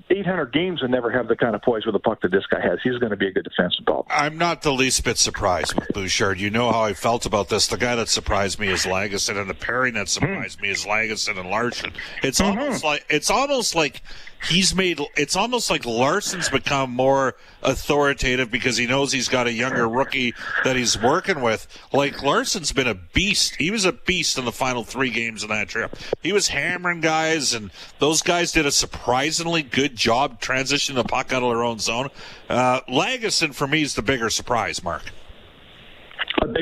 800 0.10 0.52
games 0.52 0.82
and 0.82 0.92
never 0.92 1.12
have 1.12 1.28
the 1.28 1.36
kind 1.36 1.56
of 1.56 1.62
poise 1.62 1.86
with 1.86 1.94
the 1.94 2.00
puck 2.00 2.22
that 2.22 2.32
this 2.32 2.46
guy 2.48 2.62
has. 2.62 2.80
He's 2.84 2.98
going 2.98 3.12
to 3.12 3.16
be 3.16 3.28
a 3.28 3.32
good 3.32 3.44
defensive 3.46 3.86
ball. 3.86 4.08
I'm 4.10 4.38
not 4.38 4.62
the 4.62 4.72
least 4.72 5.04
bit 5.04 5.18
surprised 5.18 5.76
with 5.76 5.90
Bouchard. 5.94 6.40
You 6.40 6.50
know 6.50 6.72
how 6.72 6.84
I 6.84 6.94
felt 6.94 7.26
about 7.26 7.50
this. 7.50 7.68
The 7.68 7.78
guy 7.78 7.96
that 7.96 8.10
surprised 8.10 8.60
me 8.60 8.68
is 8.70 8.86
Lagesson, 8.86 9.40
and 9.40 9.50
the 9.50 9.54
pairing 9.54 9.94
that 9.96 10.10
surprised 10.10 10.60
mm. 10.60 10.64
me 10.64 10.70
is 10.70 10.86
Lagesson 10.86 11.40
and 11.40 11.50
Larsson. 11.50 11.92
It's 12.24 12.42
mm-hmm. 12.42 12.60
almost 12.60 12.84
like 12.84 13.06
it's 13.10 13.30
almost 13.30 13.76
like 13.76 14.02
he's 14.48 14.76
made 14.76 15.00
it's 15.16 15.36
almost 15.36 15.70
like 15.70 15.84
Larsson's 15.84 16.50
become 16.50 16.92
more 16.92 17.36
authoritative 17.64 18.52
because 18.52 18.78
he 18.78 18.86
knows 18.86 19.12
he's 19.12 19.28
got 19.28 19.48
a 19.48 19.52
younger 19.52 19.88
rookie 19.88 20.34
that 20.64 20.76
he's 20.76 21.00
working 21.00 21.42
with. 21.42 21.68
Like 21.92 22.24
Larsson's 22.24 22.72
been 22.72 22.88
a 22.88 22.96
beast. 22.96 23.56
He 23.56 23.72
was 23.72 23.86
a 23.86 23.92
beast 23.92 24.38
in 24.38 24.46
the 24.46 24.52
final 24.52 24.84
three 24.84 25.10
games 25.10 25.44
of 25.44 25.50
that 25.50 25.70
trip. 25.70 25.96
He 26.22 26.32
was 26.32 26.48
hammering 26.48 27.02
guys, 27.02 27.54
and 27.54 27.72
those 28.00 28.22
guys 28.22 28.52
did 28.52 28.66
a 28.66 28.72
surprisingly 28.72 29.64
good 29.64 29.96
job 29.96 30.42
transitioning 30.42 30.96
the 30.96 31.04
puck 31.04 31.34
out 31.34 31.44
of 31.44 31.50
their 31.50 31.64
own 31.64 31.80
zone. 31.80 32.10
Uh, 32.50 32.82
Lagesson 32.82 33.54
for 33.54 33.68
me 33.68 33.82
is 33.82 33.96
the 33.96 34.02
bigger 34.02 34.30
surprise, 34.30 34.84
Mark 34.84 35.04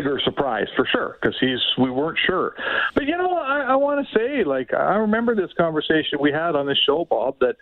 bigger 0.03 0.19
surprise 0.19 0.67
for 0.75 0.86
sure 0.86 1.17
because 1.19 1.38
he's 1.39 1.62
we 1.77 1.89
weren't 1.89 2.17
sure. 2.17 2.55
But 2.93 3.05
you 3.05 3.17
know, 3.17 3.38
I, 3.38 3.62
I 3.62 3.75
want 3.75 4.05
to 4.05 4.13
say, 4.13 4.43
like, 4.43 4.74
I 4.74 4.95
remember 4.95 5.36
this 5.36 5.53
conversation 5.53 6.19
we 6.19 6.31
had 6.31 6.55
on 6.55 6.65
this 6.65 6.77
show, 6.77 7.05
Bob, 7.05 7.39
that 7.39 7.55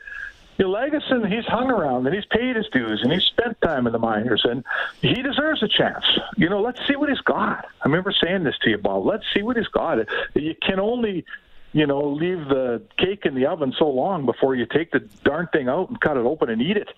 you 0.58 0.66
know, 0.66 0.74
Lagesson, 0.74 1.32
he's 1.32 1.46
hung 1.46 1.70
around 1.70 2.08
and 2.08 2.16
he's 2.16 2.26
paid 2.26 2.56
his 2.56 2.68
dues 2.70 3.02
and 3.04 3.12
he's 3.12 3.24
spent 3.24 3.60
time 3.62 3.86
in 3.88 3.94
the 3.94 4.00
minors 4.00 4.44
and 4.44 4.64
he 5.02 5.22
deserves 5.22 5.64
a 5.64 5.68
chance. 5.68 6.06
You 6.36 6.50
know, 6.50 6.62
let's 6.62 6.80
see 6.88 6.96
what 6.96 7.10
he's 7.10 7.22
got. 7.22 7.66
I 7.82 7.86
remember 7.86 8.12
saying 8.12 8.44
this 8.44 8.58
to 8.64 8.72
you, 8.72 8.78
Bob. 8.78 9.06
Let's 9.06 9.26
see 9.34 9.44
what 9.44 9.58
he's 9.58 9.68
got. 9.68 10.00
You 10.34 10.56
can 10.62 10.80
only 10.80 11.26
you 11.74 11.88
know, 11.88 12.02
leave 12.02 12.48
the 12.50 12.82
cake 12.98 13.26
in 13.26 13.36
the 13.36 13.46
oven 13.46 13.74
so 13.78 13.88
long 13.88 14.26
before 14.26 14.56
you 14.56 14.66
take 14.66 14.92
the 14.92 15.00
darn 15.24 15.48
thing 15.54 15.70
out 15.70 15.90
and 15.90 16.00
cut 16.02 16.18
it 16.18 16.26
open 16.26 16.50
and 16.50 16.62
eat 16.62 16.78
it. 16.78 16.90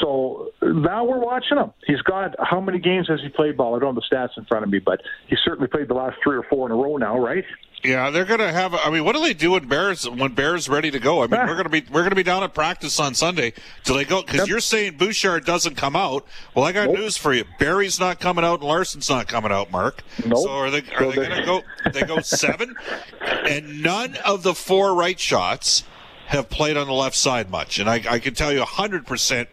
So 0.00 0.50
now 0.62 1.04
we're 1.04 1.18
watching 1.18 1.58
him. 1.58 1.72
He's 1.86 2.02
got 2.02 2.34
how 2.38 2.60
many 2.60 2.78
games 2.78 3.08
has 3.08 3.20
he 3.20 3.28
played 3.28 3.56
ball? 3.56 3.74
I 3.74 3.78
don't 3.78 3.94
have 3.94 4.02
the 4.08 4.16
stats 4.16 4.36
in 4.36 4.44
front 4.44 4.64
of 4.64 4.70
me, 4.70 4.78
but 4.78 5.00
he 5.28 5.36
certainly 5.44 5.68
played 5.68 5.88
the 5.88 5.94
last 5.94 6.18
three 6.22 6.36
or 6.36 6.42
four 6.42 6.66
in 6.66 6.72
a 6.72 6.76
row 6.76 6.96
now, 6.96 7.18
right? 7.18 7.44
Yeah, 7.84 8.10
they're 8.10 8.24
going 8.24 8.40
to 8.40 8.52
have. 8.52 8.74
I 8.74 8.90
mean, 8.90 9.04
what 9.04 9.16
do 9.16 9.20
they 9.20 9.34
do 9.34 9.52
when 9.52 9.66
Bears 9.66 10.08
when 10.08 10.34
Bears 10.34 10.68
ready 10.68 10.90
to 10.92 11.00
go? 11.00 11.22
I 11.22 11.26
mean, 11.26 11.40
we're 11.40 11.54
going 11.62 11.64
to 11.64 11.68
be 11.68 11.80
we're 11.90 12.02
going 12.02 12.10
to 12.10 12.16
be 12.16 12.22
down 12.22 12.42
at 12.42 12.54
practice 12.54 13.00
on 13.00 13.14
Sunday. 13.14 13.52
Do 13.84 13.94
they 13.94 14.04
go? 14.04 14.22
Because 14.22 14.40
yep. 14.40 14.48
you're 14.48 14.60
saying 14.60 14.98
Bouchard 14.98 15.44
doesn't 15.44 15.76
come 15.76 15.96
out. 15.96 16.26
Well, 16.54 16.64
I 16.64 16.72
got 16.72 16.86
nope. 16.88 16.98
news 16.98 17.16
for 17.16 17.32
you. 17.32 17.44
Barrie's 17.58 17.98
not 17.98 18.20
coming 18.20 18.44
out, 18.44 18.60
and 18.60 18.68
Larsson's 18.68 19.10
not 19.10 19.26
coming 19.26 19.50
out. 19.50 19.72
Mark. 19.72 20.02
Nope. 20.24 20.38
So 20.38 20.50
are 20.50 20.70
they 20.70 20.78
are 20.78 20.98
so 20.98 21.10
they 21.10 21.16
going 21.16 21.30
to 21.30 21.44
go? 21.44 21.62
They 21.92 22.02
go 22.02 22.20
seven, 22.20 22.76
and 23.20 23.82
none 23.82 24.16
of 24.24 24.44
the 24.44 24.54
four 24.54 24.94
right 24.94 25.18
shots 25.18 25.84
have 26.32 26.48
played 26.48 26.76
on 26.78 26.86
the 26.86 26.92
left 26.92 27.16
side 27.16 27.50
much. 27.50 27.78
And 27.78 27.90
I, 27.90 28.02
I 28.08 28.18
can 28.18 28.32
tell 28.32 28.50
you 28.52 28.62
100% 28.62 29.46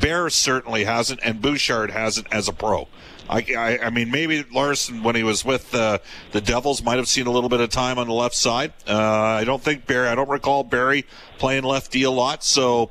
Bear 0.00 0.28
certainly 0.30 0.84
hasn't, 0.84 1.20
and 1.22 1.40
Bouchard 1.40 1.92
hasn't 1.92 2.26
as 2.32 2.48
a 2.48 2.52
pro. 2.52 2.88
I, 3.28 3.44
I, 3.56 3.78
I, 3.86 3.90
mean, 3.90 4.10
maybe 4.10 4.44
Larsson, 4.52 5.02
when 5.02 5.16
he 5.16 5.22
was 5.22 5.44
with 5.44 5.74
uh, 5.74 5.98
the 6.32 6.40
Devils, 6.40 6.82
might 6.82 6.96
have 6.96 7.08
seen 7.08 7.26
a 7.26 7.30
little 7.30 7.48
bit 7.48 7.60
of 7.60 7.70
time 7.70 7.98
on 7.98 8.06
the 8.06 8.12
left 8.12 8.34
side. 8.34 8.72
Uh, 8.86 8.94
I 8.94 9.44
don't 9.44 9.62
think 9.62 9.86
Barrie. 9.86 10.08
I 10.08 10.14
don't 10.14 10.28
recall 10.28 10.62
Barrie 10.62 11.06
playing 11.38 11.64
lefty 11.64 12.02
a 12.02 12.10
lot. 12.10 12.44
So, 12.44 12.90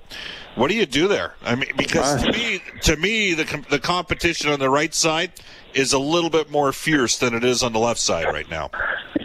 what 0.56 0.70
do 0.70 0.76
you 0.76 0.86
do 0.86 1.08
there? 1.08 1.34
I 1.44 1.56
mean, 1.56 1.72
because 1.78 2.24
to 2.24 2.32
me, 2.32 2.62
to 2.82 2.98
me, 2.98 3.34
the 3.34 3.66
the 3.70 3.80
competition 3.80 4.50
on 4.52 4.60
the 4.60 4.70
right 4.70 4.94
side 4.94 5.34
is 5.74 5.94
a 5.94 6.00
little 6.00 6.30
bit 6.30 6.50
more 6.50 6.72
fierce 6.72 7.18
than 7.18 7.34
it 7.34 7.44
is 7.44 7.64
on 7.64 7.74
the 7.74 7.80
left 7.80 8.00
side 8.00 8.26
right 8.26 8.50
now. 8.50 8.72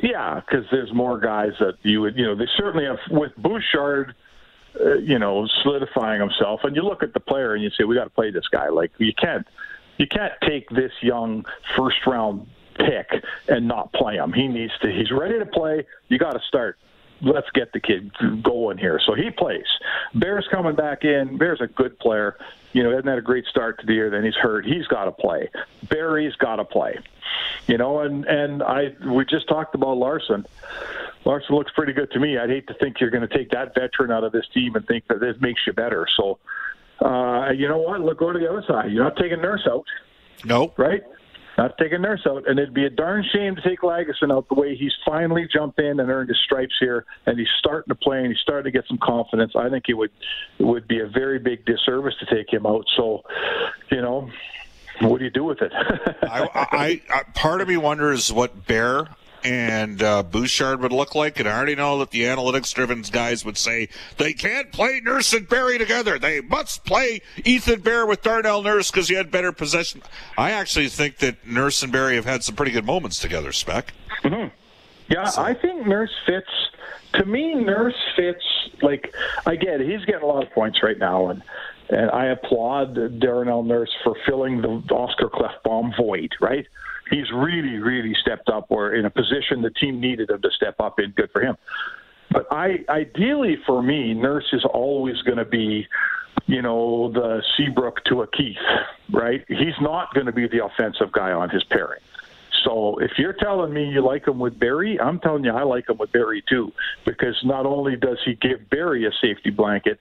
Yeah, 0.02 0.40
because 0.40 0.66
there's 0.70 0.92
more 0.92 1.18
guys 1.18 1.52
that 1.60 1.74
you 1.82 2.02
would, 2.02 2.16
you 2.16 2.24
know, 2.24 2.34
they 2.34 2.48
certainly 2.56 2.84
have 2.84 2.98
with 3.10 3.32
Bouchard. 3.36 4.14
Uh, 4.78 4.94
you 4.96 5.18
know, 5.18 5.48
solidifying 5.62 6.20
himself, 6.20 6.60
and 6.62 6.76
you 6.76 6.82
look 6.82 7.02
at 7.02 7.12
the 7.12 7.18
player 7.18 7.54
and 7.54 7.64
you 7.64 7.70
say, 7.70 7.84
"We 7.84 7.96
got 7.96 8.04
to 8.04 8.10
play 8.10 8.30
this 8.30 8.46
guy." 8.52 8.68
Like 8.68 8.92
you 8.98 9.12
can't 9.18 9.44
you 9.98 10.06
can't 10.06 10.32
take 10.42 10.68
this 10.70 10.92
young 11.02 11.44
first 11.76 12.06
round 12.06 12.46
pick 12.76 13.22
and 13.48 13.68
not 13.68 13.92
play 13.92 14.16
him. 14.16 14.32
He 14.32 14.48
needs 14.48 14.72
to. 14.80 14.90
He's 14.90 15.10
ready 15.10 15.38
to 15.38 15.46
play. 15.46 15.84
You 16.08 16.18
got 16.18 16.32
to 16.32 16.40
start. 16.48 16.78
Let's 17.20 17.50
get 17.50 17.72
the 17.72 17.80
kid 17.80 18.12
going 18.44 18.78
here. 18.78 19.00
So 19.04 19.14
he 19.14 19.30
plays. 19.30 19.66
Bear's 20.14 20.46
coming 20.52 20.76
back 20.76 21.04
in. 21.04 21.36
Bear's 21.36 21.60
a 21.60 21.66
good 21.66 21.98
player. 21.98 22.38
You 22.72 22.84
know, 22.84 22.90
hasn't 22.90 23.08
had 23.08 23.18
a 23.18 23.22
great 23.22 23.44
start 23.46 23.80
to 23.80 23.86
the 23.86 23.94
year. 23.94 24.08
Then 24.08 24.24
he's 24.24 24.36
hurt. 24.36 24.64
He's 24.64 24.86
got 24.86 25.06
to 25.06 25.12
play. 25.12 25.50
Barrie's 25.88 26.36
got 26.36 26.56
to 26.56 26.64
play. 26.64 26.98
You 27.66 27.76
know, 27.76 28.00
and 28.00 28.24
and 28.26 28.62
I 28.62 28.94
we 29.04 29.24
just 29.24 29.48
talked 29.48 29.74
about 29.74 29.96
Larsson. 29.96 30.46
Larsson 31.24 31.56
looks 31.56 31.72
pretty 31.72 31.92
good 31.92 32.10
to 32.12 32.20
me. 32.20 32.38
I'd 32.38 32.50
hate 32.50 32.68
to 32.68 32.74
think 32.74 33.00
you're 33.00 33.10
going 33.10 33.26
to 33.26 33.36
take 33.36 33.50
that 33.50 33.74
veteran 33.74 34.12
out 34.12 34.22
of 34.22 34.30
this 34.30 34.46
team 34.54 34.76
and 34.76 34.86
think 34.86 35.08
that 35.08 35.18
this 35.18 35.36
makes 35.40 35.66
you 35.66 35.72
better. 35.72 36.06
So 36.16 36.38
uh, 37.48 37.52
you 37.52 37.68
know 37.68 37.78
what? 37.78 38.00
Look, 38.00 38.18
go 38.18 38.32
to 38.32 38.38
the 38.38 38.48
other 38.48 38.64
side. 38.66 38.92
You're 38.92 39.04
not 39.04 39.16
taking 39.16 39.40
Nurse 39.40 39.66
out. 39.70 39.84
No. 40.44 40.72
Right? 40.76 41.02
Not 41.56 41.76
taking 41.78 42.02
Nurse 42.02 42.20
out. 42.26 42.48
And 42.48 42.58
it'd 42.58 42.74
be 42.74 42.84
a 42.84 42.90
darn 42.90 43.24
shame 43.32 43.56
to 43.56 43.62
take 43.62 43.80
Lagesson 43.80 44.32
out 44.32 44.48
the 44.48 44.54
way 44.54 44.76
he's 44.76 44.92
finally 45.04 45.48
jumped 45.52 45.80
in 45.80 45.98
and 45.98 46.10
earned 46.10 46.28
his 46.28 46.38
stripes 46.44 46.74
here, 46.78 47.04
and 47.26 47.38
he's 47.38 47.48
starting 47.58 47.88
to 47.88 47.96
play 47.96 48.18
and 48.18 48.28
he's 48.28 48.38
starting 48.40 48.72
to 48.72 48.78
get 48.78 48.86
some 48.86 48.98
confidence. 48.98 49.52
I 49.56 49.68
think 49.68 49.84
it 49.88 49.94
would 49.94 50.12
it 50.58 50.64
would 50.64 50.86
be 50.86 51.00
a 51.00 51.06
very 51.06 51.38
big 51.38 51.64
disservice 51.64 52.14
to 52.20 52.26
take 52.34 52.52
him 52.52 52.64
out. 52.64 52.86
So, 52.96 53.22
you 53.90 54.00
know, 54.00 54.30
what 55.00 55.18
do 55.18 55.24
you 55.24 55.30
do 55.30 55.44
with 55.44 55.60
it? 55.60 55.72
I, 56.22 56.48
I, 56.54 57.02
I, 57.12 57.22
part 57.34 57.60
of 57.60 57.68
me 57.68 57.76
wonders 57.76 58.32
what 58.32 58.66
Bear 58.66 59.08
and 59.44 60.02
uh, 60.02 60.22
Bouchard 60.22 60.80
would 60.80 60.92
look 60.92 61.14
like. 61.14 61.38
And 61.38 61.48
I 61.48 61.56
already 61.56 61.74
know 61.74 61.98
that 61.98 62.10
the 62.10 62.22
analytics 62.22 62.72
driven 62.74 63.02
guys 63.02 63.44
would 63.44 63.56
say 63.56 63.88
they 64.16 64.32
can't 64.32 64.72
play 64.72 65.00
Nurse 65.02 65.32
and 65.32 65.48
Barrie 65.48 65.78
together. 65.78 66.18
They 66.18 66.40
must 66.40 66.84
play 66.84 67.20
Ethan 67.44 67.80
Bear 67.80 68.06
with 68.06 68.22
Darnell 68.22 68.62
Nurse 68.62 68.90
because 68.90 69.08
he 69.08 69.14
had 69.14 69.30
better 69.30 69.52
possession. 69.52 70.02
I 70.36 70.50
actually 70.50 70.88
think 70.88 71.18
that 71.18 71.46
Nurse 71.46 71.82
and 71.82 71.92
Barrie 71.92 72.16
have 72.16 72.24
had 72.24 72.44
some 72.44 72.56
pretty 72.56 72.72
good 72.72 72.86
moments 72.86 73.18
together, 73.18 73.52
Spec. 73.52 73.92
Mm-hmm. 74.24 74.48
Yeah, 75.08 75.24
so. 75.24 75.42
I 75.42 75.54
think 75.54 75.86
Nurse 75.86 76.14
fits. 76.26 76.50
To 77.14 77.24
me, 77.24 77.54
Nurse 77.54 77.96
fits. 78.16 78.44
Like 78.82 79.12
I 79.46 79.56
get 79.56 79.80
it. 79.80 79.88
He's 79.88 80.04
getting 80.04 80.22
a 80.22 80.26
lot 80.26 80.44
of 80.44 80.52
points 80.52 80.82
right 80.82 80.98
now, 80.98 81.28
and 81.28 81.42
and 81.88 82.10
I 82.10 82.26
applaud 82.26 83.18
Darnell 83.18 83.62
Nurse 83.62 83.90
for 84.04 84.14
filling 84.26 84.60
the 84.60 84.94
Oscar 84.94 85.28
Klefbom 85.28 85.96
void. 85.96 86.34
Right 86.40 86.66
he's 87.10 87.30
really, 87.32 87.78
really 87.78 88.14
stepped 88.20 88.48
up 88.48 88.66
or 88.70 88.94
in 88.94 89.04
a 89.04 89.10
position 89.10 89.62
the 89.62 89.70
team 89.70 90.00
needed 90.00 90.30
him 90.30 90.42
to 90.42 90.50
step 90.50 90.80
up 90.80 90.98
in. 90.98 91.10
Good 91.12 91.30
for 91.30 91.40
him. 91.42 91.56
But 92.30 92.46
I, 92.50 92.84
ideally 92.88 93.56
for 93.66 93.82
me, 93.82 94.14
Nurse 94.14 94.48
is 94.52 94.64
always 94.64 95.20
going 95.22 95.38
to 95.38 95.44
be, 95.44 95.86
you 96.46 96.62
know, 96.62 97.10
the 97.10 97.42
Seabrook 97.56 98.04
to 98.04 98.22
a 98.22 98.26
Keith, 98.26 98.56
right? 99.10 99.44
He's 99.48 99.80
not 99.80 100.12
going 100.14 100.26
to 100.26 100.32
be 100.32 100.46
the 100.46 100.64
offensive 100.64 101.10
guy 101.12 101.32
on 101.32 101.48
his 101.50 101.64
pairing. 101.64 102.00
So 102.64 102.98
if 102.98 103.12
you're 103.18 103.32
telling 103.32 103.72
me 103.72 103.88
you 103.88 104.04
like 104.04 104.26
him 104.26 104.38
with 104.38 104.58
Barrie, 104.58 105.00
I'm 105.00 105.20
telling 105.20 105.44
you 105.44 105.52
I 105.52 105.62
like 105.62 105.88
him 105.88 105.96
with 105.96 106.12
Barrie 106.12 106.42
too, 106.48 106.72
because 107.04 107.36
not 107.44 107.66
only 107.66 107.96
does 107.96 108.18
he 108.24 108.34
give 108.34 108.68
Barrie 108.68 109.06
a 109.06 109.12
safety 109.22 109.50
blanket, 109.50 110.00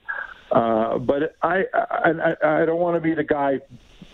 uh, 0.52 0.98
but 0.98 1.36
I, 1.42 1.66
I 1.74 2.36
I 2.44 2.66
don't 2.66 2.80
want 2.80 2.96
to 2.96 3.02
be 3.02 3.14
the 3.14 3.24
guy 3.24 3.60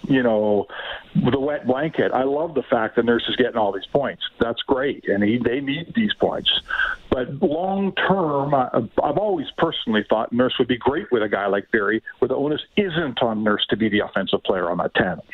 you 0.04 0.22
know, 0.22 0.68
the 1.16 1.40
wet 1.40 1.66
blanket. 1.66 2.12
I 2.12 2.24
love 2.24 2.54
the 2.54 2.64
fact 2.64 2.96
that 2.96 3.06
Nurse 3.06 3.24
is 3.28 3.36
getting 3.36 3.58
all 3.58 3.72
these 3.72 3.86
points. 3.86 4.24
That's 4.40 4.62
great, 4.64 5.08
and 5.08 5.24
he, 5.24 5.38
they 5.38 5.60
need 5.60 5.94
these 5.96 6.14
points. 6.14 6.52
But 7.10 7.42
long 7.42 7.94
term, 7.94 8.54
I've 8.54 9.18
always 9.18 9.48
personally 9.58 10.06
thought 10.10 10.34
Nurse 10.34 10.54
would 10.60 10.68
be 10.68 10.78
great 10.78 11.12
with 11.12 11.24
a 11.24 11.30
guy 11.30 11.48
like 11.48 11.72
Barrie, 11.72 12.04
where 12.20 12.28
the 12.28 12.36
onus 12.36 12.62
isn't 12.76 13.22
on 13.22 13.44
Nurse 13.44 13.66
to 13.70 13.78
be 13.78 13.90
the 13.90 14.00
offensive 14.00 14.44
player 14.44 14.70
on 14.70 14.78
that 14.80 14.94
tandem. 14.96 15.26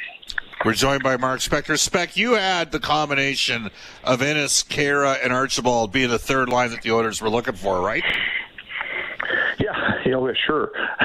We're 0.65 0.73
joined 0.73 1.03
by 1.03 1.15
Mark 1.15 1.39
Spector. 1.39 1.79
Spec, 1.79 2.17
you 2.17 2.33
had 2.33 2.73
the 2.73 2.81
combination 2.81 3.69
of 4.03 4.21
Ennis, 4.21 4.61
Khaira, 4.61 5.17
and 5.23 5.31
Archibald 5.31 5.93
being 5.93 6.09
the 6.09 6.19
third 6.19 6.49
line 6.49 6.71
that 6.71 6.81
the 6.81 6.91
Oilers 6.91 7.21
were 7.21 7.29
looking 7.29 7.55
for, 7.55 7.79
right? 7.81 8.03
Yeah, 9.57 10.03
you 10.03 10.11
know, 10.11 10.33
sure. 10.45 10.71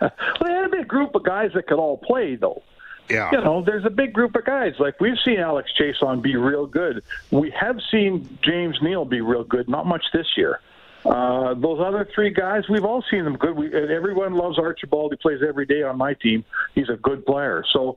well, 0.00 0.10
they 0.44 0.52
had 0.52 0.62
to 0.62 0.68
be 0.68 0.78
a 0.78 0.80
big 0.80 0.88
group 0.88 1.14
of 1.14 1.22
guys 1.22 1.50
that 1.54 1.68
could 1.68 1.78
all 1.78 1.96
play, 1.96 2.34
though. 2.34 2.62
Yeah. 3.08 3.30
You 3.32 3.40
know, 3.40 3.62
there's 3.62 3.84
a 3.84 3.90
big 3.90 4.12
group 4.12 4.34
of 4.36 4.44
guys. 4.44 4.74
Like 4.78 5.00
we've 5.00 5.18
seen 5.24 5.38
Alex 5.38 5.70
Chiasson 5.78 6.22
be 6.22 6.36
real 6.36 6.66
good. 6.66 7.02
We 7.30 7.50
have 7.50 7.78
seen 7.90 8.38
James 8.42 8.78
Neal 8.82 9.04
be 9.04 9.20
real 9.20 9.44
good. 9.44 9.68
Not 9.68 9.86
much 9.86 10.04
this 10.12 10.26
year. 10.36 10.60
Uh, 11.04 11.54
those 11.54 11.80
other 11.80 12.08
three 12.14 12.30
guys, 12.30 12.68
we've 12.68 12.84
all 12.84 13.04
seen 13.10 13.24
them 13.24 13.36
good. 13.36 13.56
We, 13.56 13.74
everyone 13.74 14.34
loves 14.34 14.58
Archibald. 14.58 15.12
He 15.12 15.16
plays 15.16 15.40
every 15.46 15.66
day 15.66 15.82
on 15.82 15.98
my 15.98 16.14
team. 16.14 16.44
He's 16.74 16.88
a 16.88 16.96
good 16.96 17.26
player. 17.26 17.64
So 17.72 17.96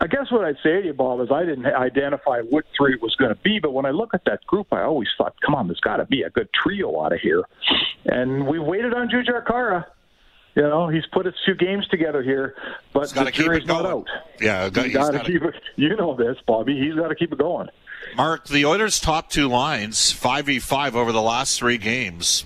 I 0.00 0.06
guess 0.06 0.30
what 0.30 0.44
I'd 0.44 0.56
say 0.62 0.82
to 0.82 0.86
you, 0.86 0.92
Bob, 0.92 1.20
is 1.20 1.30
I 1.30 1.44
didn't 1.44 1.66
identify 1.66 2.40
what 2.40 2.64
three 2.76 2.94
it 2.94 3.00
was 3.00 3.14
going 3.16 3.30
to 3.34 3.40
be, 3.40 3.58
but 3.58 3.72
when 3.72 3.86
I 3.86 3.90
look 3.90 4.14
at 4.14 4.24
that 4.26 4.44
group, 4.46 4.66
I 4.72 4.82
always 4.82 5.08
thought, 5.16 5.34
come 5.40 5.54
on, 5.54 5.68
there's 5.68 5.80
got 5.80 5.96
to 5.96 6.04
be 6.04 6.22
a 6.22 6.30
good 6.30 6.48
trio 6.52 7.02
out 7.02 7.12
of 7.12 7.20
here. 7.20 7.42
And 8.04 8.46
we 8.46 8.58
waited 8.58 8.92
on 8.94 9.08
Jujhar 9.08 9.44
Khaira. 9.44 9.86
You 10.54 10.62
know, 10.62 10.88
he's 10.88 11.06
put 11.06 11.26
a 11.26 11.32
few 11.44 11.54
games 11.54 11.88
together 11.88 12.22
here, 12.22 12.54
but 12.92 13.08
the 13.10 13.30
jury's 13.30 13.66
not 13.66 13.86
out. 13.86 14.06
Yeah, 14.40 14.68
he's 14.68 14.92
got 14.92 15.12
to 15.12 15.20
keep 15.20 15.42
it. 15.42 15.54
You 15.76 15.96
know 15.96 16.14
this, 16.14 16.36
Bobby. 16.46 16.78
He's 16.78 16.94
got 16.94 17.08
to 17.08 17.14
keep 17.14 17.32
it 17.32 17.38
going. 17.38 17.68
Mark, 18.16 18.46
the 18.46 18.66
Oilers' 18.66 19.00
top 19.00 19.30
two 19.30 19.48
lines, 19.48 20.12
five 20.12 20.46
v 20.46 20.58
five 20.58 20.94
over 20.94 21.12
the 21.12 21.22
last 21.22 21.58
three 21.58 21.78
games 21.78 22.44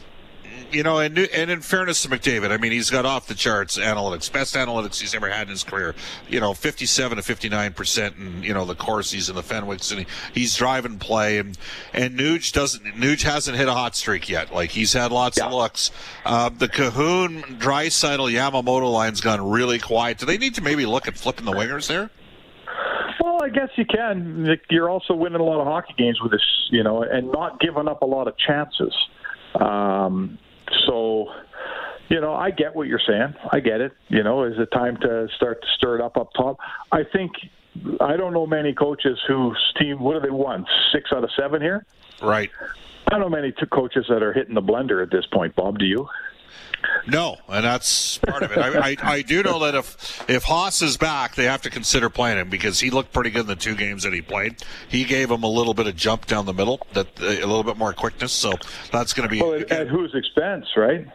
you 0.73 0.83
know, 0.83 0.99
and 0.99 1.19
and 1.19 1.51
in 1.51 1.61
fairness 1.61 2.03
to 2.03 2.09
McDavid, 2.09 2.51
I 2.51 2.57
mean, 2.57 2.73
he's 2.73 2.91
got 2.91 3.07
off 3.07 3.27
the 3.27 3.35
charts 3.35 3.79
analytics, 3.79 4.31
best 4.31 4.55
analytics 4.55 5.01
he's 5.01 5.15
ever 5.15 5.29
had 5.29 5.43
in 5.43 5.49
his 5.49 5.65
career. 5.65 5.95
You 6.29 6.41
know, 6.41 6.55
fifty-seven 6.55 7.17
to 7.17 7.23
fifty-nine 7.23 7.73
percent, 7.73 8.17
and 8.17 8.45
you 8.45 8.55
know 8.55 8.65
the 8.65 8.75
Corsis 8.75 9.29
and 9.29 9.37
the 9.37 9.43
Fenwicks, 9.43 9.91
and 9.91 10.01
he, 10.01 10.07
he's 10.33 10.57
driving 10.57 10.99
play, 10.99 11.39
and 11.39 11.57
and 11.93 12.19
Nuge 12.19 12.53
doesn't. 12.53 12.85
Nuge 12.85 13.23
hasn't 13.23 13.57
hit 13.57 13.69
a 13.69 13.75
hot 13.75 13.97
streak 13.97 14.29
yet. 14.29 14.53
Like 14.53 14.71
he's 14.71 14.93
had 14.93 15.13
lots 15.13 15.39
yeah. 15.39 15.47
of 15.47 15.53
looks. 15.53 15.91
Uh, 16.25 16.49
the 16.49 16.69
Kahun, 16.69 17.59
Draisaitl, 17.59 18.33
Yamamoto 18.33 18.93
line's 18.93 19.21
gone 19.21 19.49
really 19.51 19.79
quiet. 19.79 20.19
Do 20.19 20.27
they 20.27 20.39
need 20.39 20.55
to 20.57 20.63
maybe 20.63 20.87
look 20.87 21.09
at 21.09 21.17
flipping 21.17 21.45
the 21.45 21.53
wingers 21.53 21.89
there? 21.89 22.11
Well, 23.21 23.43
I 23.43 23.49
guess 23.49 23.71
you 23.77 23.85
can. 23.85 24.59
You're 24.71 24.91
also 24.91 25.15
winning 25.15 25.41
a 25.41 25.45
lot 25.45 25.61
of 25.61 25.67
hockey 25.67 25.95
games 25.99 26.21
with 26.23 26.33
this, 26.33 26.69
you 26.71 26.83
know, 26.83 27.03
and 27.03 27.33
not 27.33 27.61
giving 27.61 27.89
up 27.89 28.03
a 28.03 28.07
lot 28.07 28.29
of 28.29 28.35
chances. 28.39 28.95
Um, 29.55 30.39
so, 30.87 31.33
you 32.09 32.21
know, 32.21 32.35
I 32.35 32.51
get 32.51 32.75
what 32.75 32.89
you're 32.89 33.01
saying. 33.07 33.35
I 33.51 33.61
get 33.61 33.81
it. 33.81 33.93
You 34.09 34.23
know, 34.23 34.45
is 34.45 34.59
it 34.59 34.71
time 34.73 34.97
to 34.99 35.29
start 35.37 35.63
to 35.63 35.69
stir 35.77 35.97
it 35.97 36.01
up 36.01 36.17
up 36.17 36.33
top? 36.35 36.59
I 36.93 37.03
think 37.05 37.33
I 38.01 38.17
don't 38.17 38.33
know 38.33 38.47
many 38.47 38.73
coaches 38.73 39.19
whose 39.27 39.59
team. 39.79 40.01
What 40.01 40.15
have 40.15 40.23
they 40.23 40.31
won? 40.31 40.67
Six 40.93 41.13
out 41.13 41.25
of 41.25 41.31
seven 41.39 41.61
here. 41.61 41.85
Right. 42.23 42.51
I 43.09 43.11
don't 43.11 43.21
know 43.21 43.29
many 43.29 43.53
coaches 43.71 44.07
that 44.09 44.23
are 44.23 44.33
hitting 44.33 44.55
the 44.55 44.63
blender 44.63 45.03
at 45.03 45.11
this 45.11 45.27
point. 45.27 45.55
Bob, 45.55 45.79
do 45.79 45.85
you? 45.85 46.09
No, 47.07 47.37
and 47.49 47.65
that's 47.65 48.19
part 48.19 48.43
of 48.43 48.53
it. 48.53 48.59
I, 48.59 48.91
I, 48.91 48.97
I, 49.03 49.23
do 49.23 49.43
know 49.43 49.61
that 49.61 49.75
if 49.75 50.29
if 50.29 50.45
Haas 50.45 50.83
is 50.83 50.97
back, 50.97 51.35
they 51.35 51.45
have 51.45 51.63
to 51.63 51.71
consider 51.71 52.11
playing 52.11 52.39
him 52.39 52.49
because 52.49 52.81
he 52.81 52.91
looked 52.91 53.13
pretty 53.13 53.31
good 53.31 53.43
in 53.43 53.47
the 53.47 53.57
two 53.57 53.75
games 53.75 54.03
that 54.03 54.13
he 54.13 54.23
played. 54.23 54.63
He 54.89 55.05
gave 55.05 55.31
him 55.31 55.43
a 55.43 55.49
little 55.49 55.75
bit 55.75 55.87
of 55.87 55.97
jump 55.97 56.27
down 56.27 56.47
the 56.47 56.55
middle, 56.55 56.81
that 56.93 57.09
uh, 57.21 57.27
a 57.27 57.47
little 57.47 57.65
bit 57.65 57.77
more 57.77 57.93
quickness. 57.93 58.33
So 58.33 58.53
that's 58.93 59.13
going 59.13 59.29
to 59.29 59.35
be 59.35 59.41
well, 59.41 59.55
at, 59.55 59.71
at 59.71 59.89
whose 59.89 60.15
expense, 60.15 60.67
right? 60.77 61.07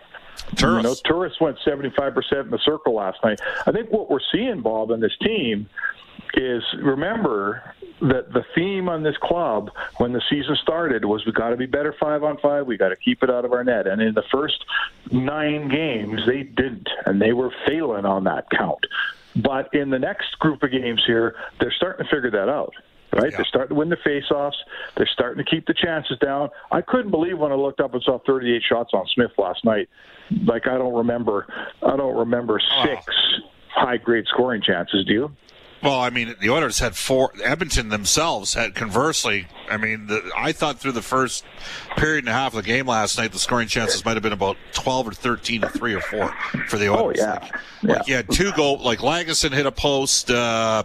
Turris. 0.56 0.84
You 0.84 0.90
know, 0.90 0.96
Turris 1.06 1.34
went 1.40 1.58
75% 1.66 2.42
in 2.42 2.50
the 2.50 2.60
circle 2.60 2.96
last 2.96 3.20
night. 3.24 3.40
I 3.66 3.72
think 3.72 3.92
what 3.92 4.10
we're 4.10 4.20
seeing, 4.32 4.62
Bob, 4.62 4.92
in 4.92 5.00
this 5.00 5.16
team 5.22 5.70
is 6.34 6.64
remember 6.80 7.76
that 8.02 8.34
the 8.34 8.44
theme 8.56 8.90
on 8.90 9.04
this 9.04 9.16
club 9.18 9.72
when 9.98 10.12
the 10.12 10.22
season 10.30 10.56
started 10.62 11.06
was 11.06 11.26
we 11.26 11.32
got 11.32 11.50
to 11.50 11.58
be 11.58 11.66
better 11.66 11.96
five 12.00 12.24
on 12.24 12.38
five. 12.38 12.66
We 12.66 12.78
got 12.78 12.90
to 12.90 12.96
keep 12.96 13.24
it 13.24 13.30
out 13.30 13.46
of 13.46 13.54
our 13.54 13.64
net. 13.64 13.88
And 13.88 14.02
in 14.02 14.14
the 14.14 14.24
first 14.32 14.66
nine 15.12 15.70
games, 15.70 16.22
they 16.26 16.44
didn't, 16.44 16.90
and 17.06 17.22
they 17.22 17.34
were 17.34 17.52
failing 17.68 18.06
on 18.06 18.24
that 18.26 18.50
count. 18.50 18.86
But 19.36 19.74
in 19.74 19.90
the 19.90 20.00
next 20.00 20.38
group 20.40 20.64
of 20.64 20.72
games 20.72 21.02
here, 21.06 21.36
they're 21.60 21.72
starting 21.72 22.06
to 22.06 22.12
figure 22.12 22.32
that 22.32 22.50
out 22.50 22.74
right? 23.14 23.32
Yeah. 23.32 23.38
They're 23.38 23.46
starting 23.46 23.70
to 23.70 23.76
win 23.76 23.90
the 23.90 23.98
faceoffs. 23.98 24.56
They're 24.96 25.10
starting 25.12 25.44
to 25.44 25.50
keep 25.50 25.68
the 25.68 25.74
chances 25.74 26.18
down. 26.20 26.50
I 26.72 26.82
couldn't 26.82 27.12
believe 27.12 27.38
when 27.38 27.52
I 27.52 27.56
looked 27.56 27.82
up 27.82 27.94
and 27.94 28.02
saw 28.04 28.20
38 28.20 28.64
shots 28.68 28.92
on 28.94 29.06
Smith 29.14 29.32
last 29.38 29.66
night. 29.66 29.90
Like 30.46 30.68
I 30.68 30.78
don't 30.78 30.94
remember, 30.94 31.46
I 31.84 31.98
don't 31.98 32.16
remember 32.16 32.62
six 32.84 33.06
high 33.68 33.98
grade 33.98 34.26
scoring 34.28 34.62
chances. 34.62 35.06
Do 35.06 35.14
you? 35.14 35.32
Well, 35.84 36.00
I 36.00 36.12
mean, 36.12 36.36
the 36.40 36.50
Oilers 36.52 36.80
had 36.80 36.96
four. 36.96 37.34
Edmonton 37.44 37.90
themselves 37.90 38.54
had 38.54 38.76
conversely. 38.76 39.48
I 39.70 39.78
mean, 39.78 40.08
the, 40.08 40.32
I 40.38 40.52
thought 40.52 40.80
through 40.80 40.92
the 40.92 41.02
first 41.02 41.44
period 41.98 42.26
and 42.26 42.30
a 42.30 42.34
half 42.34 42.54
of 42.54 42.64
the 42.64 42.68
game 42.68 42.86
last 42.86 43.18
night, 43.18 43.32
the 43.32 43.40
scoring 43.40 43.68
chances 43.68 44.04
might 44.06 44.14
have 44.14 44.22
been 44.22 44.34
about 44.34 44.58
twelve 44.74 45.08
or 45.08 45.12
thirteen 45.12 45.62
to 45.62 45.70
three 45.70 45.94
or 45.94 46.02
four 46.02 46.32
for 46.68 46.78
the 46.78 46.90
Oilers. 46.90 47.18
Oh 47.20 47.24
yeah, 47.24 47.32
like, 47.32 47.52
yeah. 47.82 47.94
Like 47.94 48.08
you 48.08 48.16
had 48.16 48.30
two 48.30 48.52
goal. 48.52 48.78
Like 48.80 49.00
Lagesson 49.00 49.52
hit 49.54 49.66
a 49.66 49.72
post. 49.72 50.30
Uh, 50.30 50.84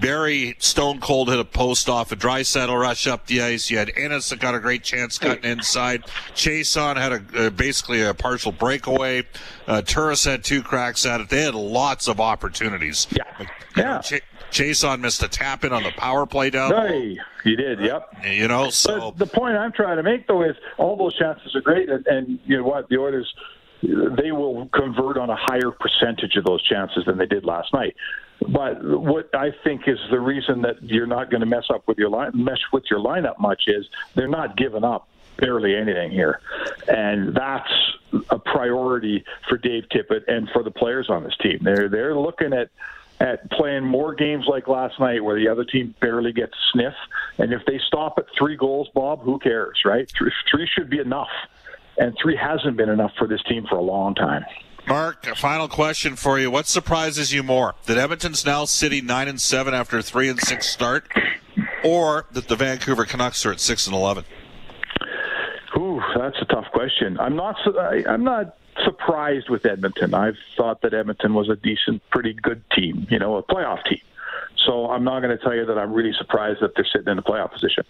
Barrie 0.00 0.56
Stone 0.60 1.00
Cold 1.00 1.28
hit 1.28 1.38
a 1.38 1.44
post 1.44 1.88
off 1.90 2.10
a 2.12 2.16
Draisaitl 2.16 2.80
rush 2.80 3.06
up 3.06 3.26
the 3.26 3.42
ice. 3.42 3.70
You 3.70 3.76
had 3.76 3.90
Ennis 3.96 4.30
that 4.30 4.40
got 4.40 4.54
a 4.54 4.60
great 4.60 4.82
chance 4.82 5.18
cutting 5.18 5.44
inside. 5.44 6.04
Chiasson 6.34 6.96
had 6.96 7.12
a 7.12 7.46
uh, 7.46 7.50
basically 7.50 8.02
a 8.02 8.14
partial 8.14 8.52
breakaway. 8.52 9.24
Uh, 9.66 9.82
Turris 9.82 10.24
had 10.24 10.42
two 10.42 10.62
cracks 10.62 11.04
at 11.04 11.20
it. 11.20 11.28
They 11.28 11.42
had 11.42 11.54
lots 11.54 12.08
of 12.08 12.18
opportunities. 12.18 13.06
Yeah, 13.10 13.24
like, 13.38 13.50
yeah. 13.76 13.82
Know, 13.82 14.00
Ch- 14.00 14.22
Chiasson 14.50 15.00
missed 15.00 15.22
a 15.22 15.28
tap 15.28 15.64
in 15.64 15.72
on 15.72 15.82
the 15.82 15.92
power 15.92 16.26
play 16.26 16.50
down. 16.50 16.72
Hey, 16.72 17.18
he 17.44 17.56
did. 17.56 17.80
Yep. 17.80 18.24
You 18.24 18.48
know, 18.48 18.70
so 18.70 19.12
but 19.12 19.18
the 19.18 19.26
point 19.26 19.56
I'm 19.56 19.72
trying 19.72 19.96
to 19.96 20.02
make 20.02 20.26
though 20.26 20.42
is 20.42 20.56
all 20.78 20.96
those 20.96 21.16
chances 21.16 21.54
are 21.54 21.60
great, 21.60 21.88
and, 21.88 22.06
and 22.06 22.38
you 22.44 22.56
know 22.56 22.64
what, 22.64 22.88
the 22.88 22.98
Oilers 22.98 23.32
they 23.82 24.32
will 24.32 24.68
convert 24.72 25.16
on 25.16 25.30
a 25.30 25.36
higher 25.36 25.70
percentage 25.70 26.36
of 26.36 26.44
those 26.44 26.62
chances 26.64 27.04
than 27.04 27.16
they 27.16 27.26
did 27.26 27.44
last 27.44 27.72
night. 27.72 27.94
But 28.40 28.82
what 28.82 29.34
I 29.34 29.52
think 29.64 29.82
is 29.86 29.98
the 30.10 30.20
reason 30.20 30.62
that 30.62 30.82
you're 30.82 31.06
not 31.06 31.30
going 31.30 31.40
to 31.40 31.46
mess 31.46 31.66
up 31.70 31.86
with 31.86 31.98
your 31.98 32.08
line, 32.08 32.32
mesh 32.34 32.62
with 32.72 32.84
your 32.90 33.00
lineup 33.00 33.38
much 33.38 33.64
is 33.66 33.86
they're 34.14 34.28
not 34.28 34.56
giving 34.56 34.84
up 34.84 35.08
barely 35.36 35.76
anything 35.76 36.10
here, 36.10 36.40
and 36.88 37.34
that's 37.34 37.70
a 38.30 38.38
priority 38.38 39.24
for 39.48 39.56
Dave 39.58 39.84
Tippett 39.92 40.24
and 40.26 40.48
for 40.50 40.62
the 40.62 40.70
players 40.70 41.08
on 41.08 41.22
this 41.22 41.36
team. 41.40 41.60
They're 41.62 41.88
they're 41.88 42.16
looking 42.16 42.52
at 42.52 42.70
at 43.20 43.50
playing 43.50 43.84
more 43.84 44.14
games 44.14 44.44
like 44.48 44.68
last 44.68 44.98
night 45.00 45.24
where 45.24 45.38
the 45.38 45.48
other 45.48 45.64
team 45.64 45.94
barely 46.00 46.32
gets 46.32 46.52
a 46.52 46.72
sniff. 46.72 46.94
And 47.38 47.52
if 47.52 47.62
they 47.66 47.80
stop 47.86 48.14
at 48.18 48.26
three 48.38 48.56
goals, 48.56 48.88
Bob, 48.94 49.22
who 49.22 49.38
cares, 49.38 49.80
right? 49.84 50.10
Three, 50.16 50.32
three 50.50 50.68
should 50.72 50.88
be 50.88 50.98
enough. 50.98 51.28
And 51.98 52.16
three 52.22 52.36
hasn't 52.36 52.76
been 52.76 52.88
enough 52.88 53.12
for 53.18 53.26
this 53.26 53.42
team 53.48 53.66
for 53.68 53.76
a 53.76 53.82
long 53.82 54.14
time. 54.14 54.44
Mark, 54.86 55.26
a 55.26 55.34
final 55.34 55.68
question 55.68 56.16
for 56.16 56.38
you. 56.38 56.50
What 56.50 56.66
surprises 56.66 57.32
you 57.32 57.42
more? 57.42 57.74
That 57.86 57.98
Edmonton's 57.98 58.46
now 58.46 58.64
sitting 58.64 59.04
nine 59.04 59.28
and 59.28 59.40
seven 59.40 59.74
after 59.74 59.98
a 59.98 60.02
three 60.02 60.28
and 60.28 60.40
six 60.40 60.68
start, 60.68 61.06
or 61.84 62.24
that 62.32 62.48
the 62.48 62.56
Vancouver 62.56 63.04
Canucks 63.04 63.44
are 63.44 63.52
at 63.52 63.60
six 63.60 63.86
and 63.86 63.94
eleven? 63.94 64.24
Ooh, 65.76 66.00
that's 66.16 66.36
a 66.40 66.46
tough 66.46 66.66
question. 66.72 67.18
I'm 67.20 67.36
not. 67.36 67.56
I'm 68.08 68.24
not 68.24 68.56
surprised 68.84 69.48
with 69.48 69.66
Edmonton. 69.66 70.14
I've 70.14 70.38
thought 70.56 70.82
that 70.82 70.94
Edmonton 70.94 71.34
was 71.34 71.48
a 71.48 71.56
decent, 71.56 72.02
pretty 72.10 72.32
good 72.32 72.62
team, 72.70 73.06
you 73.10 73.18
know, 73.18 73.36
a 73.36 73.42
playoff 73.42 73.84
team. 73.84 74.00
So 74.64 74.90
I'm 74.90 75.04
not 75.04 75.20
going 75.20 75.36
to 75.36 75.42
tell 75.42 75.54
you 75.54 75.64
that 75.66 75.78
I'm 75.78 75.92
really 75.92 76.12
surprised 76.12 76.60
that 76.60 76.74
they're 76.74 76.84
sitting 76.84 77.08
in 77.08 77.16
the 77.16 77.22
playoff 77.22 77.52
position. 77.52 77.84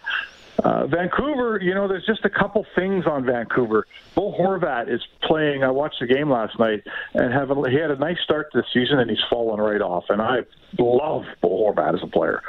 Uh, 0.63 0.87
Vancouver, 0.87 1.61
you 1.63 1.73
know, 1.73 1.87
there's 1.87 2.05
just 2.05 2.25
a 2.25 2.31
couple 2.31 2.67
things 2.75 3.07
on 3.07 3.25
Vancouver. 3.25 3.87
Bo 4.15 4.33
Horvat 4.33 4.89
is 4.89 5.01
playing. 5.23 5.63
I 5.63 5.71
watched 5.71 6.01
the 6.01 6.07
game 6.07 6.31
last 6.31 6.59
night, 6.59 6.83
and 7.15 7.33
have 7.33 7.51
a, 7.51 7.71
he 7.71 7.77
had 7.77 7.93
a 7.93 7.97
nice 7.97 8.19
start 8.25 8.51
to 8.53 8.59
the 8.59 8.67
season, 8.73 8.99
and 8.99 9.09
he's 9.09 9.23
fallen 9.31 9.61
right 9.61 9.81
off. 9.81 10.07
And 10.09 10.21
I 10.21 10.41
love 10.79 11.27
Bo 11.41 11.49
Horvat 11.49 11.95
as 11.95 12.03
a 12.03 12.09
player. 12.09 12.43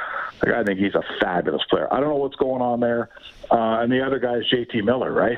Like, 0.44 0.56
I 0.56 0.64
think 0.64 0.80
he's 0.80 0.96
a 0.96 1.04
fabulous 1.20 1.62
player. 1.70 1.88
I 1.94 2.00
don't 2.00 2.10
know 2.10 2.16
what's 2.16 2.36
going 2.36 2.64
on 2.64 2.80
there. 2.80 3.10
Uh, 3.52 3.82
and 3.82 3.92
the 3.92 4.04
other 4.04 4.18
guy 4.18 4.36
is 4.38 4.46
JT 4.52 4.84
Miller, 4.84 5.12
right? 5.12 5.38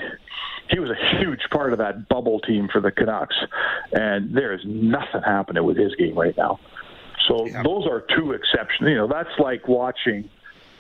He 0.69 0.79
was 0.79 0.89
a 0.89 1.17
huge 1.17 1.41
part 1.51 1.73
of 1.73 1.79
that 1.79 2.07
bubble 2.07 2.39
team 2.39 2.69
for 2.71 2.81
the 2.81 2.91
Canucks, 2.91 3.35
and 3.91 4.35
there 4.35 4.53
is 4.53 4.61
nothing 4.65 5.21
happening 5.25 5.63
with 5.63 5.77
his 5.77 5.93
game 5.95 6.17
right 6.17 6.35
now. 6.37 6.59
So 7.27 7.45
yeah. 7.45 7.63
those 7.63 7.85
are 7.87 8.03
two 8.15 8.31
exceptions. 8.31 8.89
You 8.89 8.95
know, 8.95 9.07
that's 9.07 9.37
like 9.39 9.67
watching 9.67 10.29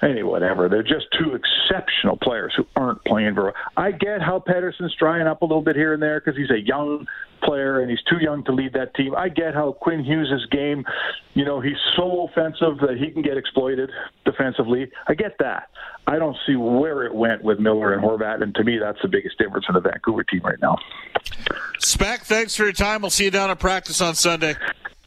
any 0.01 0.23
whatever. 0.23 0.67
They're 0.67 0.83
just 0.83 1.05
two 1.17 1.35
exceptional 1.35 2.17
players 2.17 2.53
who 2.55 2.65
aren't 2.75 3.03
playing 3.05 3.35
very. 3.35 3.47
well. 3.47 3.53
I 3.77 3.91
get 3.91 4.21
how 4.21 4.39
Pettersson's 4.39 4.95
drying 4.97 5.27
up 5.27 5.41
a 5.41 5.45
little 5.45 5.61
bit 5.61 5.75
here 5.75 5.93
and 5.93 6.01
there 6.01 6.19
because 6.19 6.37
he's 6.37 6.49
a 6.51 6.59
young 6.59 7.05
player 7.43 7.79
and 7.79 7.89
he's 7.89 8.01
too 8.03 8.17
young 8.19 8.43
to 8.45 8.51
lead 8.51 8.73
that 8.73 8.93
team. 8.95 9.15
I 9.15 9.29
get 9.29 9.53
how 9.53 9.73
Quinn 9.73 10.03
Hughes' 10.03 10.45
game, 10.51 10.85
you 11.33 11.45
know, 11.45 11.59
he's 11.59 11.77
so 11.95 12.27
offensive 12.27 12.77
that 12.81 12.97
he 12.97 13.11
can 13.11 13.21
get 13.21 13.37
exploited 13.37 13.89
defensively. 14.25 14.91
I 15.07 15.13
get 15.13 15.37
that. 15.39 15.69
I 16.07 16.17
don't 16.17 16.37
see 16.45 16.55
where 16.55 17.03
it 17.03 17.13
went 17.13 17.43
with 17.43 17.59
Miller 17.59 17.93
and 17.93 18.03
Horvat, 18.03 18.41
and 18.43 18.53
to 18.55 18.63
me, 18.63 18.77
that's 18.79 18.99
the 19.01 19.07
biggest 19.07 19.37
difference 19.37 19.65
in 19.69 19.75
the 19.75 19.81
Vancouver 19.81 20.23
team 20.23 20.41
right 20.43 20.59
now. 20.61 20.77
Spec, 21.79 22.21
thanks 22.21 22.55
for 22.55 22.63
your 22.63 22.73
time. 22.73 23.01
We'll 23.01 23.11
see 23.11 23.25
you 23.25 23.31
down 23.31 23.49
at 23.49 23.59
practice 23.59 24.01
on 24.01 24.15
Sunday. 24.15 24.55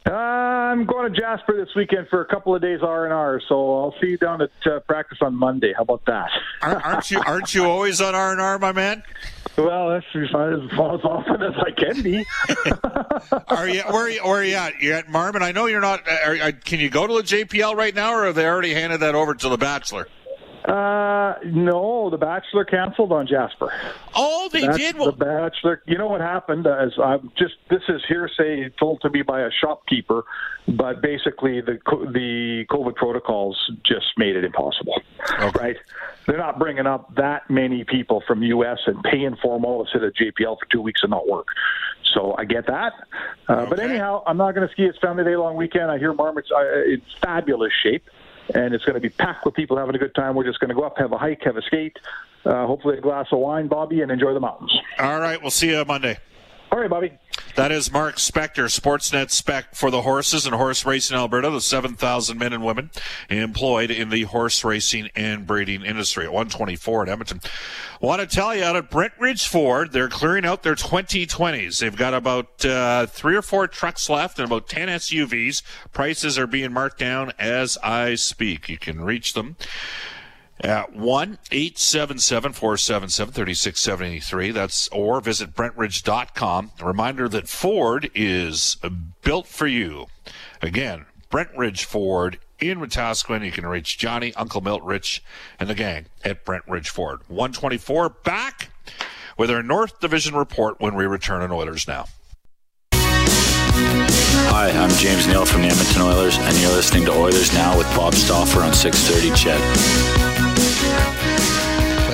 Uh, 0.07 0.13
I'm 0.13 0.85
going 0.85 1.13
to 1.13 1.19
Jasper 1.19 1.57
this 1.57 1.75
weekend 1.75 2.09
for 2.09 2.21
a 2.21 2.27
couple 2.27 2.55
of 2.55 2.61
days 2.61 2.81
R 2.83 3.05
and 3.05 3.15
R, 3.15 3.41
so 3.49 3.75
I'll 3.75 3.95
see 4.03 4.09
you 4.09 4.19
down 4.19 4.43
at 4.43 4.51
uh, 4.71 4.81
practice 4.81 5.19
on 5.23 5.35
Monday. 5.35 5.73
How 5.75 5.83
about 5.83 6.05
that? 6.07 6.31
aren't 6.61 7.11
you 7.11 7.23
Aren't 7.25 7.55
you 7.55 7.65
always 7.65 8.03
on 8.03 8.15
R 8.15 8.33
and 8.33 8.41
R, 8.41 8.59
my 8.59 8.73
man? 8.73 9.03
Well, 9.57 9.91
that's 9.91 10.05
as 10.15 10.35
often 10.35 11.43
as 11.43 11.55
I 11.57 11.71
can 11.71 12.03
be. 12.03 12.27
are 13.49 13.69
you 13.69 13.83
where? 13.83 13.95
Are 13.95 14.09
you, 14.11 14.21
where 14.25 14.41
are 14.41 14.45
you 14.45 14.57
at? 14.57 14.83
You're 14.83 14.97
at 14.97 15.09
Marmot. 15.09 15.43
I 15.43 15.53
know 15.53 15.67
you're 15.67 15.81
not. 15.81 16.07
Are, 16.09 16.53
can 16.53 16.81
you 16.81 16.91
go 16.91 17.07
to 17.07 17.15
the 17.15 17.23
JPL 17.23 17.77
right 17.77 17.95
now, 17.95 18.15
or 18.15 18.27
have 18.27 18.35
they 18.35 18.47
already 18.47 18.75
handed 18.75 18.99
that 19.01 19.15
over 19.15 19.33
to 19.33 19.49
the 19.49 19.57
Bachelor? 19.57 20.09
Uh, 20.65 21.35
no, 21.45 22.09
the 22.09 22.17
Bachelor 22.17 22.65
canceled 22.65 23.13
on 23.13 23.27
Jasper. 23.27 23.71
Oh, 24.15 24.49
they 24.51 24.67
the 24.67 24.73
did. 24.73 24.97
The 24.97 25.13
Bachelor. 25.13 25.83
You 25.87 25.99
know 25.99 26.07
what 26.07 26.23
happened? 26.23 26.67
As 26.67 26.93
I'm 26.99 27.31
just 27.37 27.55
this 27.69 27.83
is 27.89 28.01
hearsay 28.09 28.71
told 28.79 29.03
to 29.03 29.11
me 29.11 29.21
by 29.21 29.43
a 29.43 29.51
shopkeeper, 29.51 30.25
but 30.67 31.03
basically 31.03 31.61
the 31.61 31.79
the 32.13 32.65
COVID 32.71 32.95
protocols 32.95 33.59
just 33.85 34.07
made 34.17 34.37
it 34.37 34.45
impossible. 34.45 35.03
Okay. 35.39 35.59
Right? 35.59 35.77
They're 36.27 36.39
not 36.39 36.59
bringing 36.59 36.87
up 36.87 37.15
that 37.17 37.51
many 37.51 37.85
people 37.85 38.23
from 38.27 38.43
U.S. 38.43 38.79
and 38.87 39.03
paying 39.03 39.37
for 39.43 39.57
them 39.57 39.67
all 39.67 39.85
to 39.85 39.91
sit 39.93 40.03
at 40.03 40.15
JPL 40.15 40.59
for 40.59 40.67
two 40.73 40.81
weeks 40.81 41.03
and 41.03 41.11
not 41.11 41.29
work. 41.29 41.49
So 42.15 42.35
I 42.39 42.47
get 42.47 42.67
that. 42.69 42.95
Uh, 43.51 43.53
okay. 43.53 43.71
But 43.71 43.81
anyhow, 43.81 44.23
I'm 44.27 44.39
not 44.39 44.55
going 44.55 44.67
to 44.67 44.73
ski. 44.73 44.85
It's 44.85 44.99
Family 44.99 45.25
Day 45.25 45.37
long 45.37 45.57
weekend. 45.57 45.91
I 45.91 45.99
hear 45.99 46.15
Marmot's 46.15 46.51
uh, 46.51 46.85
in 46.85 47.03
fabulous 47.21 47.73
shape 47.83 48.05
and 48.53 48.75
it's 48.75 48.85
going 48.85 48.95
to 48.95 49.01
be 49.01 49.09
packed 49.09 49.45
with 49.45 49.55
people 49.55 49.77
having 49.77 49.95
a 49.95 49.99
good 49.99 50.15
time. 50.15 50.35
We're 50.35 50.45
just 50.45 50.61
going 50.61 50.69
to 50.69 50.75
go 50.75 50.83
up, 50.83 50.99
have 50.99 51.13
a 51.13 51.19
hike, 51.19 51.43
have 51.45 51.57
a 51.57 51.63
skate, 51.63 51.97
uh, 52.45 52.67
hopefully 52.67 52.99
a 52.99 53.01
glass 53.01 53.29
of 53.33 53.39
wine, 53.39 53.69
Bobby, 53.69 54.03
and 54.03 54.11
enjoy 54.11 54.35
the 54.35 54.41
mountains. 54.41 54.73
All 54.99 55.21
right, 55.21 55.41
we'll 55.41 55.51
see 55.51 55.71
you 55.71 55.85
Monday. 55.85 56.19
All 56.75 56.81
right, 56.81 56.91
Bobby. 56.91 57.13
That 57.55 57.71
is 57.71 57.93
Mark 57.93 58.17
Spector, 58.17 58.65
Sportsnet 58.65 59.31
Spec 59.31 59.77
for 59.77 59.93
the 59.93 60.03
horses 60.03 60.45
and 60.45 60.57
horse 60.57 60.85
racing 60.85 61.17
Alberta, 61.17 61.49
the 61.49 61.61
7,000 61.61 62.37
men 62.37 62.53
and 62.53 62.65
women 62.65 62.91
employed 63.31 63.93
in 63.93 64.09
the 64.09 64.23
horse 64.23 64.65
racing 64.65 65.09
and 65.15 65.47
breeding 65.47 65.85
industry 65.85 66.25
at 66.25 66.33
124 66.33 67.05
in 67.05 67.09
Edmonton. 67.11 67.41
I 68.03 68.05
Want 68.05 68.23
to 68.23 68.27
tell 68.27 68.57
you 68.57 68.65
out 68.65 68.75
at 68.75 68.91
Brentridge 68.91 69.47
Ford, 69.47 69.93
they're 69.93 70.09
clearing 70.09 70.45
out 70.45 70.65
their 70.65 70.75
2020s. 70.75 71.79
They've 71.79 71.95
got 71.95 72.13
about 72.13 72.65
uh, 72.65 73.07
three 73.07 73.37
or 73.37 73.43
four 73.43 73.69
trucks 73.69 74.11
left 74.11 74.41
and 74.41 74.47
about 74.47 74.67
10 74.67 74.89
SUVs. 74.89 75.63
Prices 75.93 76.37
are 76.37 76.49
being 76.49 76.73
marked 76.73 76.99
down 76.99 77.31
as 77.39 77.79
I 77.85 78.17
speak. 78.17 78.69
You 78.69 78.79
can 78.79 79.01
reach 79.01 79.35
them 79.35 79.57
at 80.61 80.95
1 80.95 81.39
877 81.51 82.53
477 82.53 83.33
3673. 83.33 84.51
That's 84.51 84.89
or 84.89 85.21
visit 85.21 85.55
Brentridge.com. 85.55 86.73
A 86.81 86.85
reminder 86.85 87.29
that 87.29 87.49
Ford 87.49 88.11
is 88.15 88.77
built 89.23 89.47
for 89.47 89.67
you. 89.67 90.07
Again, 90.63 91.07
Brentridge 91.31 91.85
Ford 91.85 92.39
in 92.61 92.79
Wetaskiwin. 92.79 93.45
You 93.45 93.53
can 93.53 93.67
reach 93.67 93.99
Johnny, 93.99 94.33
Uncle 94.35 94.61
Milt, 94.61 94.83
Rich, 94.83 95.23
and 95.59 95.69
the 95.69 95.75
gang 95.75 96.07
at 96.25 96.45
Brentridge 96.45 96.89
Ford. 96.89 97.21
124 97.29 98.09
back 98.09 98.71
with 99.37 99.51
our 99.51 99.63
North 99.63 100.01
Division 100.01 100.35
report 100.35 100.81
when 100.81 100.95
we 100.95 101.05
return 101.07 101.43
on 101.43 101.51
Oilers 101.51 101.89
Now. 101.89 102.07
Hi, 104.47 104.71
I'm 104.71 104.91
James 104.91 105.27
Neal 105.27 105.45
from 105.45 105.63
the 105.63 105.69
Edmonton 105.69 106.03
Oilers, 106.03 106.39
and 106.39 106.57
you're 106.59 106.71
listening 106.71 107.05
to 107.07 107.13
Oilers 107.13 107.53
Now 107.55 107.77
with 107.77 107.87
Bob 107.97 108.15
Stauffer 108.15 108.61
on 108.61 108.73
630 108.73 109.37
CHED. 109.37 110.24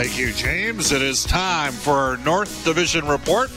Thank 0.03 0.19
you, 0.19 0.33
James. 0.33 0.93
It 0.93 1.03
is 1.03 1.25
time 1.25 1.73
for 1.73 1.93
our 1.93 2.17
North 2.17 2.65
Division 2.65 3.07
report. 3.07 3.51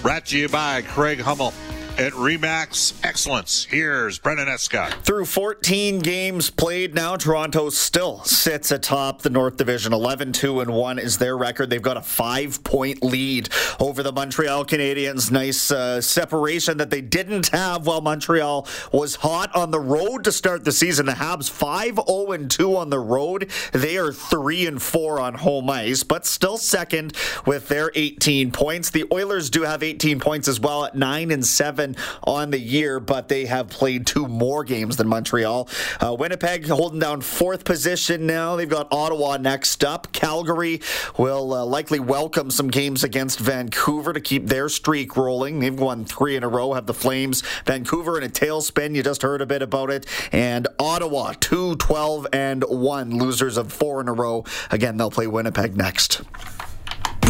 Brought 0.00 0.24
to 0.28 0.38
you 0.38 0.48
by 0.48 0.80
Craig 0.80 1.20
Hummel 1.20 1.52
at 1.98 2.12
Remax 2.12 2.94
Excellence. 3.04 3.64
Here's 3.64 4.18
Brendan 4.18 4.48
Escott. 4.48 4.92
Through 5.04 5.26
14 5.26 5.98
games 5.98 6.50
played 6.50 6.94
now, 6.94 7.16
Toronto 7.16 7.70
still 7.70 8.22
sits 8.24 8.70
atop 8.70 9.22
the 9.22 9.30
North 9.30 9.56
Division. 9.56 9.92
11 9.92 10.32
2 10.32 10.60
and 10.60 10.72
1 10.72 10.98
is 10.98 11.18
their 11.18 11.36
record. 11.36 11.70
They've 11.70 11.82
got 11.82 11.96
a 11.96 12.02
five 12.02 12.62
point 12.64 13.02
lead 13.02 13.48
over 13.78 14.02
the 14.02 14.12
Montreal 14.12 14.64
Canadiens. 14.64 15.30
Nice 15.30 15.70
uh, 15.70 16.00
separation 16.00 16.78
that 16.78 16.90
they 16.90 17.00
didn't 17.00 17.48
have 17.48 17.86
while 17.86 18.00
Montreal 18.00 18.66
was 18.92 19.16
hot 19.16 19.54
on 19.54 19.70
the 19.70 19.80
road 19.80 20.24
to 20.24 20.32
start 20.32 20.64
the 20.64 20.72
season. 20.72 21.06
The 21.06 21.12
Habs 21.12 21.50
5 21.50 22.00
0 22.06 22.32
and 22.32 22.50
2 22.50 22.76
on 22.76 22.90
the 22.90 23.00
road. 23.00 23.50
They 23.72 23.96
are 23.96 24.12
3 24.12 24.66
and 24.66 24.82
4 24.82 25.20
on 25.20 25.34
home 25.34 25.70
ice, 25.70 26.02
but 26.02 26.26
still 26.26 26.58
second 26.58 27.14
with 27.46 27.68
their 27.68 27.90
18 27.94 28.52
points. 28.52 28.90
The 28.90 29.06
Oilers 29.12 29.50
do 29.50 29.62
have 29.62 29.82
18 29.82 30.20
points 30.20 30.46
as 30.46 30.60
well 30.60 30.84
at 30.84 30.94
9 30.94 31.30
and 31.30 31.44
7 31.44 31.79
on 32.24 32.50
the 32.50 32.58
year, 32.58 33.00
but 33.00 33.28
they 33.28 33.46
have 33.46 33.68
played 33.68 34.06
two 34.06 34.26
more 34.26 34.64
games 34.64 34.96
than 34.96 35.08
Montreal. 35.08 35.68
Uh, 36.00 36.14
Winnipeg 36.18 36.68
holding 36.68 37.00
down 37.00 37.20
fourth 37.20 37.64
position 37.64 38.26
now. 38.26 38.56
They've 38.56 38.68
got 38.68 38.88
Ottawa 38.92 39.36
next 39.38 39.82
up. 39.84 40.12
Calgary 40.12 40.80
will 41.18 41.52
uh, 41.52 41.64
likely 41.64 42.00
welcome 42.00 42.50
some 42.50 42.68
games 42.68 43.04
against 43.04 43.38
Vancouver 43.38 44.12
to 44.12 44.20
keep 44.20 44.46
their 44.46 44.68
streak 44.68 45.16
rolling. 45.16 45.60
They've 45.60 45.78
won 45.78 46.04
three 46.04 46.36
in 46.36 46.42
a 46.42 46.48
row, 46.48 46.74
have 46.74 46.86
the 46.86 46.94
Flames. 46.94 47.42
Vancouver 47.64 48.18
in 48.18 48.24
a 48.24 48.28
tailspin. 48.28 48.94
You 48.94 49.02
just 49.02 49.22
heard 49.22 49.40
a 49.40 49.46
bit 49.46 49.62
about 49.62 49.90
it. 49.90 50.06
And 50.32 50.68
Ottawa, 50.78 51.32
2 51.40 51.76
12 51.76 52.26
and 52.32 52.64
1, 52.64 53.18
losers 53.18 53.56
of 53.56 53.72
four 53.72 54.00
in 54.00 54.08
a 54.08 54.12
row. 54.12 54.44
Again, 54.70 54.96
they'll 54.96 55.10
play 55.10 55.26
Winnipeg 55.26 55.76
next. 55.76 56.22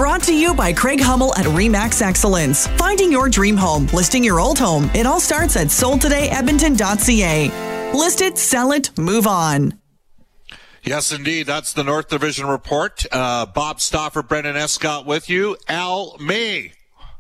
Brought 0.01 0.23
to 0.23 0.35
you 0.35 0.55
by 0.55 0.73
Craig 0.73 0.99
Hummel 0.99 1.35
at 1.35 1.45
Remax 1.45 2.01
Excellence. 2.01 2.67
Finding 2.67 3.13
your 3.13 3.29
dream 3.29 3.55
home, 3.55 3.85
listing 3.93 4.25
your 4.25 4.41
old 4.41 4.59
home. 4.59 4.91
It 4.95 5.05
all 5.05 5.21
starts 5.21 5.59
at 5.59 5.67
soldtodayedmonton.ca. 5.67 7.93
List 7.93 8.23
it, 8.23 8.39
sell 8.39 8.73
it, 8.73 8.97
move 8.97 9.27
on. 9.27 9.79
Yes, 10.83 11.13
indeed. 11.13 11.47
That's 11.47 11.75
the 11.75 11.85
North 11.85 12.09
Division 12.09 12.47
report. 12.47 13.05
Uh, 13.13 13.45
Bob 13.45 13.79
Stauffer, 13.79 14.23
Brendan 14.23 14.57
Escott 14.57 15.05
with 15.05 15.29
you. 15.29 15.59
Al 15.69 16.17
May. 16.19 16.73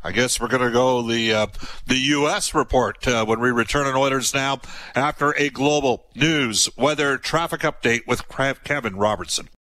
I 0.03 0.13
guess 0.13 0.41
we're 0.41 0.49
going 0.49 0.63
to 0.63 0.71
go 0.71 1.03
the 1.03 1.35
uh, 1.35 1.49
the 1.87 1.99
U.S. 1.99 2.55
report 2.55 3.07
uh, 3.07 3.27
when 3.27 3.41
we 3.41 3.51
return 3.51 3.89
on 3.89 3.95
Oilers 3.95 4.33
now 4.33 4.59
after 4.95 5.37
a 5.37 5.51
global 5.51 6.07
news 6.17 6.71
weather 6.79 7.19
traffic 7.19 7.61
update 7.61 8.07
with 8.07 8.27
Kevin 8.65 8.97
Robertson. 8.97 9.51